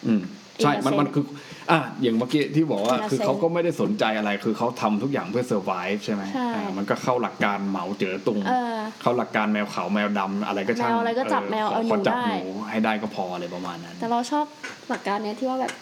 [0.07, 0.23] อืม
[0.61, 1.25] ใช่ In a มันมัน sense คือ
[1.71, 5.73] อะอย่างเมื่อกี้ที่บอกว่า In a คือ sense เขาก็ไม่ได้สนใจอะไร คือเขาทำทุกอย่างเพื่อเซอร์ไ v
[6.05, 12.41] ใช่ไหมใช่อ่ามันก็เข้าหลักการเหมาเจอตุงเออเข้าหลักการแมวขาวแมวดำอะไรก็ช่างแมวอะไรก็จับแมวเอาหนูขจับได้หนู
[12.71, 14.45] ให้ได้ก็พออะไรประมาณนั้น แต่เราชอบ
[14.89, 15.73] หลักการเนี้ยที่ว่าแบบ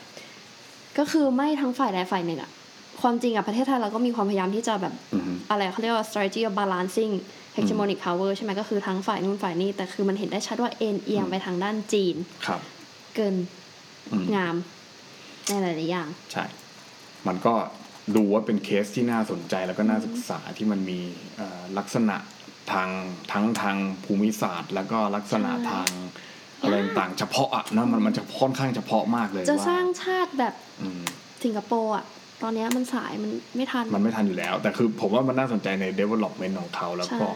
[0.98, 2.50] ก็คือไม่ทั้งฝ่ายใดฝ่ายหนึ่งอะ
[3.02, 7.12] ความจริงอะประเทศไทยเราก็มีความพยายามที่จะแบบอือฮึอะไรเขาเรียกว่า strategy of balancing
[7.56, 12.16] hegemonic power ใช่ไหมก็คือทั้งฝ่ายนู้นฝ่ายนี้แต่คือมันเห็นได้ชัดว่าเอ็นเอียงไปทางด้านจีน
[12.46, 12.60] ครับ
[13.14, 13.59] เกินอืม
[14.36, 14.54] งาม
[15.48, 16.44] ในหลายๆอย่าง ใช่
[17.26, 17.54] มันก็
[18.16, 21.00] ดูว่าเป็นเคสที่น่าสนใจแล้วก็น่าศึกษาที่มันมี
[21.36, 22.16] เอ่อลักษณะ
[22.72, 22.88] ทาง
[23.32, 25.88] ทั้งทางภูมิศาสตร์ แล้วก็ลักษณะใช่ทาง
[26.62, 31.02] อะไรต่างๆเฉพาะอะนะมันมันจะค่อนข้างเฉพาะมากเลยจะว่าสร้างชาติแบบอืม
[31.44, 32.04] สิงคโปร์อะ
[32.42, 37.28] ตอนเนี้ยมันสายมันไม่ทัน มันไม่ทันอยู่แล้ว แต่คือผมว่ามันน่าสนใจใน development ของเขาแล้วใช่ก็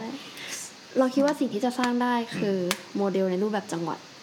[0.97, 2.57] เราคิดว่าสิ่งที่จะสร้างได้คือ
[2.97, 4.14] โมเดลในรูปแบบจังหวัดอืม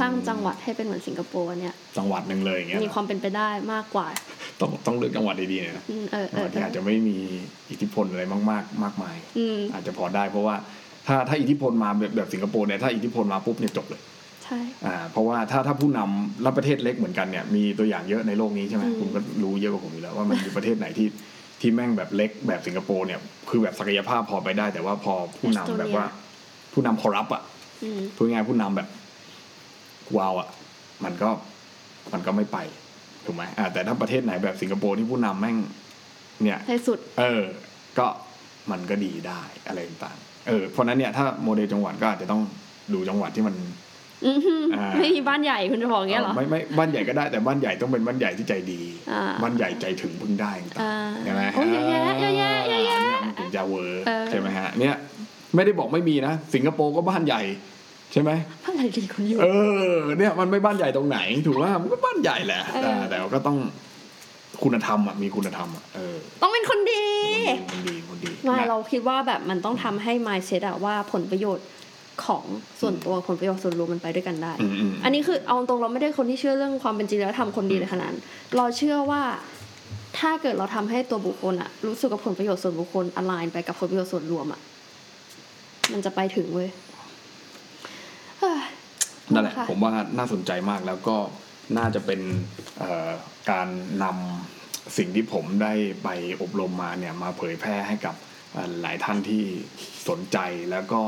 [0.00, 4.06] สร้างจังหวัดให้เป็นเหมือนสิงคโปร์เนี่ย จังหวัดหนึ่งเลยอย่างเงี้ยมีความเป็นไปได้มากกว่า
[4.60, 7.16] ต้องต้องเลือกจังหวัดดีๆนะอืมเออจัเองหอวัดเอที่ออาจจะไม่มี
[7.70, 10.56] อิทธิพลอะไรมาก ๆ มากมายอืมอาจจะพอได้เพราะว่า
[11.06, 14.02] ถ้าถ้าอิทธิพลมาแบบแบบสิงคโปร์เนี่ยถ้าอิทธิพลมาปุ๊บเนี่ยจบเลย
[14.44, 21.08] ใช่อ่าเพราะว่าถ้าถ้าผู้นำแล้วประเทศเล็กเหมือนกันเนี่ยมีตัวอย่างเยอะในโลกนี้ใช่ไหมอืมคุณก็รู้เยอะกว่าผมอยู่แล้วว่ามันมีประเทศไหนที่
[21.60, 26.04] ที่แม่งแบบเล็กแบบสิงคโปร์เนี่ยคือแบบศักยภาพพอไปได้ แต่ว่าพอผู้นำแบบว่า
[26.72, 27.42] ผู้นำคอร์รัปอะ
[27.84, 28.88] อืมพูดง่ายๆผู้นำแบบ
[30.16, 30.48] วาวอะ
[31.04, 31.30] มันก็
[32.12, 32.58] มันก็ไม่ไป
[33.26, 35.56] ถูกไหมอ่าแต่ถ้าประเทศไหนแบบสิงคโปร์ที่ผู้นำแม่ง
[36.42, 37.42] เนี่ยในสุด เออ
[37.98, 38.06] ก็
[38.70, 42.42] มันก็ดีได้อะไรต่างๆเออเพราะฉะนั้นเนี่ยถ้าโมเดลจังหวัดก็อาจจะต้อง
[42.94, 43.54] ดูจังหวัดที่มัน
[44.26, 48.80] อือหืออ่าไม่มีบ้านใหญ่คุณจะบอกอย่างเงี้ยเหรอไม่ไม่บ้านใหญ่ก็ได้แต่บ้านใหญ่ต้องเป็นบ้านใหญ่ที่ใจดี
[49.12, 54.94] อ่าบ้านใหญ่ใจถึงพึ่งได้ต่างอ่าๆใช่ไหมโอ้ยเยอะแยะเยอะแยะเยอะแยะเนี่ยมันถึงจะเวอร์เออใช่ไหมฮะเนี่ย
[55.54, 57.42] ไม่ได้บอกไม่มีนะ สิงคโปร์ก็บ้านใหญ่
[58.14, 58.32] ใช่ไหม
[58.64, 59.46] บ้านใหญ่ดีคนอยู่เอ
[59.90, 63.56] อเนี่ยมันไม่บ้านใหญ่ตรงไหน ถูกว่ามันก็บ้านใหญ่แหละเออแต่แต่ก็ต้อง
[64.62, 67.06] คุณธรรมอะมีคุณธรรมอะเออต้องเป็นคนดี
[67.72, 71.66] คนดีคนดีไม่นะเราคิดว่าแบบมันต้องทำให้ mindset อะว่าผลประโยชน์
[72.26, 72.44] ของ
[72.80, 78.20] ส่วนตัวผลประโยชน์ส่วนรวมมันไปด้วยกันได้อืมอืมอันนี้คือเอาตรงเราไม่ได้คนที่เชื่อเรื่องความเป็นจริงแล้วทำคนดีเลยขนาดนั้น
[78.56, 79.22] เราเชื่อว่า
[80.18, 84.60] ถ้าเกิดเราทำให้ตัวบุคคลอะรู้สึกกับผลประโยชน์ส่วนบุคคลอ l ไลน์ไปกับผลประโยชน์ส่วนรวมอะ
[85.92, 86.83] มันจะไปถึงเว้ยเฮ้ย
[89.32, 91.16] นั่นแหละค่ผมว่าน่าสนใจมากแล้วก็
[91.78, 92.20] น่าจะเป็น
[92.78, 93.10] เอ่อ
[93.50, 93.68] การ
[94.02, 95.74] นำสิ่งที่ผมได้
[96.04, 96.08] ไป
[96.42, 98.14] อบรมมาเนี่ยมาเผยแพร่ให้กับ
[98.52, 99.42] เอ่อหลายท่านที่
[100.08, 100.38] สนใจ
[100.70, 101.02] แล้วก็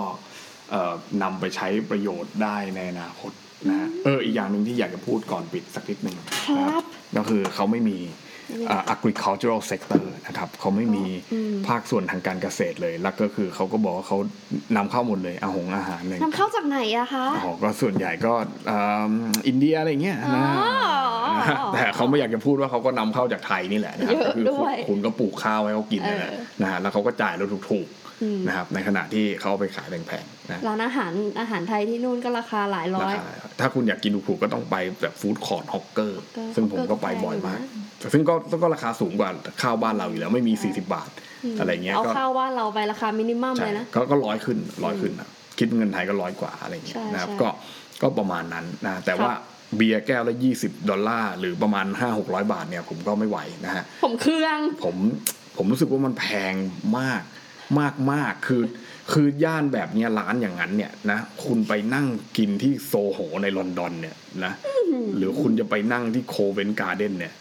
[0.71, 3.33] เอ่อนำไปใช้ประโยชน์ได้ในอนาคต
[3.69, 6.17] นะฮะเอออีกอย่างหนึ่งที่อยากจะพูดก่อนปิดสักนิดหนึ่ง
[6.57, 6.85] นะครับ
[7.17, 8.26] ก็คือเขาไม่มีเอ่อ
[8.95, 14.19] agricultural sector นะครับเขาไม่มีอืมภาคส่วนทางการเกษตรเลย แล้วก็คือเขาก็บอกว่าเขา
[14.77, 18.33] นำเข้าหมดเลยอาหงอาหารเลยนำเข้าจากไหนอะคะอ๋อก็ส่วนใหญ่ก็
[18.67, 18.81] เอิ่
[19.11, 19.13] ม
[19.49, 27.89] อินเดียอะไรเงี้ยนะอ๋อนะฮะแต่เขาไม่อยากจะพูดว่าเขาก็นำเข้าจากไทยนี่แหละนะครับเยอะก็คือด้วยคุณก็ปลูกข้าวให้เขากินนั่นแหละเออนะฮะแล้วเขาก็จ่ายเราถูก
[28.23, 33.29] อืมนะครับในขณะที่เขาเอาไปขายแพงๆนะร้านอาหารอาหารไทยที่นู่นก็ราคาหลายร้ราอยคา
[33.61, 37.61] ถ้าคุณอยากกินถูกๆก็ต้องไปแบบ food court hawker ก็ซึ่งผมก็ไปบ่อยมาก
[38.13, 39.31] ซึ่งก็ก็ราคาสูงกว่า
[39.63, 41.11] ข้าวบ้านเราอยู่แล้วไม่มี 40 บาท
[41.59, 45.29] อะไรเงี้ยเอาก็ข้าวว่าเราไปราคา minimum ใช่เลยนะก็ก็ร้อยขึ้นร้อยขึ้นนะ
[45.59, 47.49] คิดเงินไทยก็ร้อยกว่าอะไรเงี้ยใช่นะครับใช่ก็
[48.03, 49.35] ก็ประมาณนั้นนะแต่ครับว่า
[49.77, 54.97] เบียร์แก้วละ 20 ดอลลาร์ หรือประมาณ 5 600 บาทเนี่ยผมก็ไม่ไหวนะฮะผมเครื่องผม
[55.57, 56.55] ผมรู้สึกว่ามันแพง
[56.99, 57.23] มาก
[57.81, 58.63] มากมากคือ
[59.13, 62.07] คือย่านแบบเนี้ยร้านอย่างนั้นเนี่ยนะคุณไปนั่ง
[62.39, 64.53] กินที่โซโหในลอนดอนเนี่ยนะ
[65.17, 67.33] หรือคุณจะไปนั่งที่ Covent Garden เนี่ย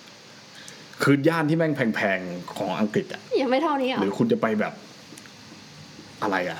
[1.04, 4.74] คือย่านที่แม่งแพงๆ ของอังกฤษอะยังไม่เท่านี้เหรอ หรือคุณจะไปแบบ
[6.22, 6.60] อะไรอะ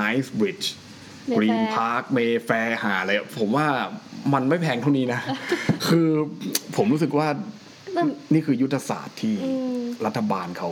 [0.00, 3.66] Knightsbridge Mayfair Green Park เมแฟร์หาอะไรอะผมว่า
[4.34, 5.20] มันไม่แพงเท่านี้นะ
[5.88, 6.08] คือ
[6.76, 7.28] ผมรู้สึกว่า
[7.94, 8.02] แต่
[8.32, 10.70] นี่คือยุทธศาสตร์ที่อืมรัฐบาลเขา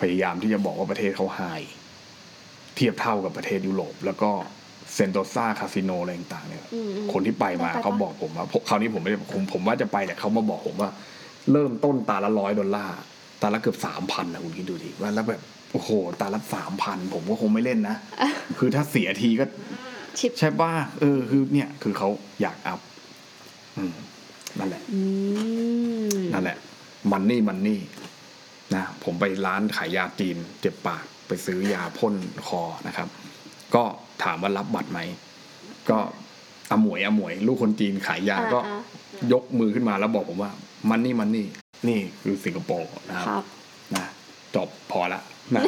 [0.00, 1.40] พยายามที่จะบอกว่าประเทศเขาไฮ
[2.76, 4.30] เทียบเท่ากับประเทศยุโรป แล้วก็
[4.94, 10.90] เซนโตซาคาสิโนอะไรต่างๆเนี่ยอืมอืมคนที่ไปมาได้ไปปะเขาบอกผมว่าคราวนี้ผมไม่ได้ผมผมว่าจะไปแต่เขามาบอกผมว่า
[11.50, 12.98] เริ่มต้นตาละร้อยดอลลาร์
[13.42, 15.40] ตาละเกือบสามพันนะคุณคิดดูดิว่าแล้วแบบ
[15.72, 15.90] โอ้โห
[16.20, 17.96] ตาละสามพันผมก็คงไม่เล่นนะ
[18.58, 19.44] คือถ้าเสียทีก็
[20.18, 20.70] ชิปใช่ป่ะ
[21.00, 22.08] เออคือเนี่ย คือเขา
[22.40, 22.80] อยากอัพ
[23.76, 23.92] อืม
[24.58, 25.00] นั่นแหละอื
[26.16, 26.56] มนั่นแหละ
[27.12, 27.80] มันนี่มันนี่
[28.74, 32.14] นะผมไปร้านขายยาจีนเจ็บปากไปซื้อยาพ่น
[32.46, 33.08] คอนะครับ
[33.74, 33.84] ก็
[34.22, 35.00] ถามว่ารับบัตรไหม
[35.90, 35.98] ก็
[36.70, 38.80] อมวยอมวย ลูกคนจีนขายยาก็อ่า
[39.32, 40.52] ยกมือขึ้นมาแล้วบอกผมว่า
[40.90, 41.46] มันนี่มันนี่
[41.88, 43.44] นี่คือสิงคโปร์นะครับครับ
[43.94, 44.04] นะ
[44.56, 45.20] จบพอละ
[45.54, 45.62] นะ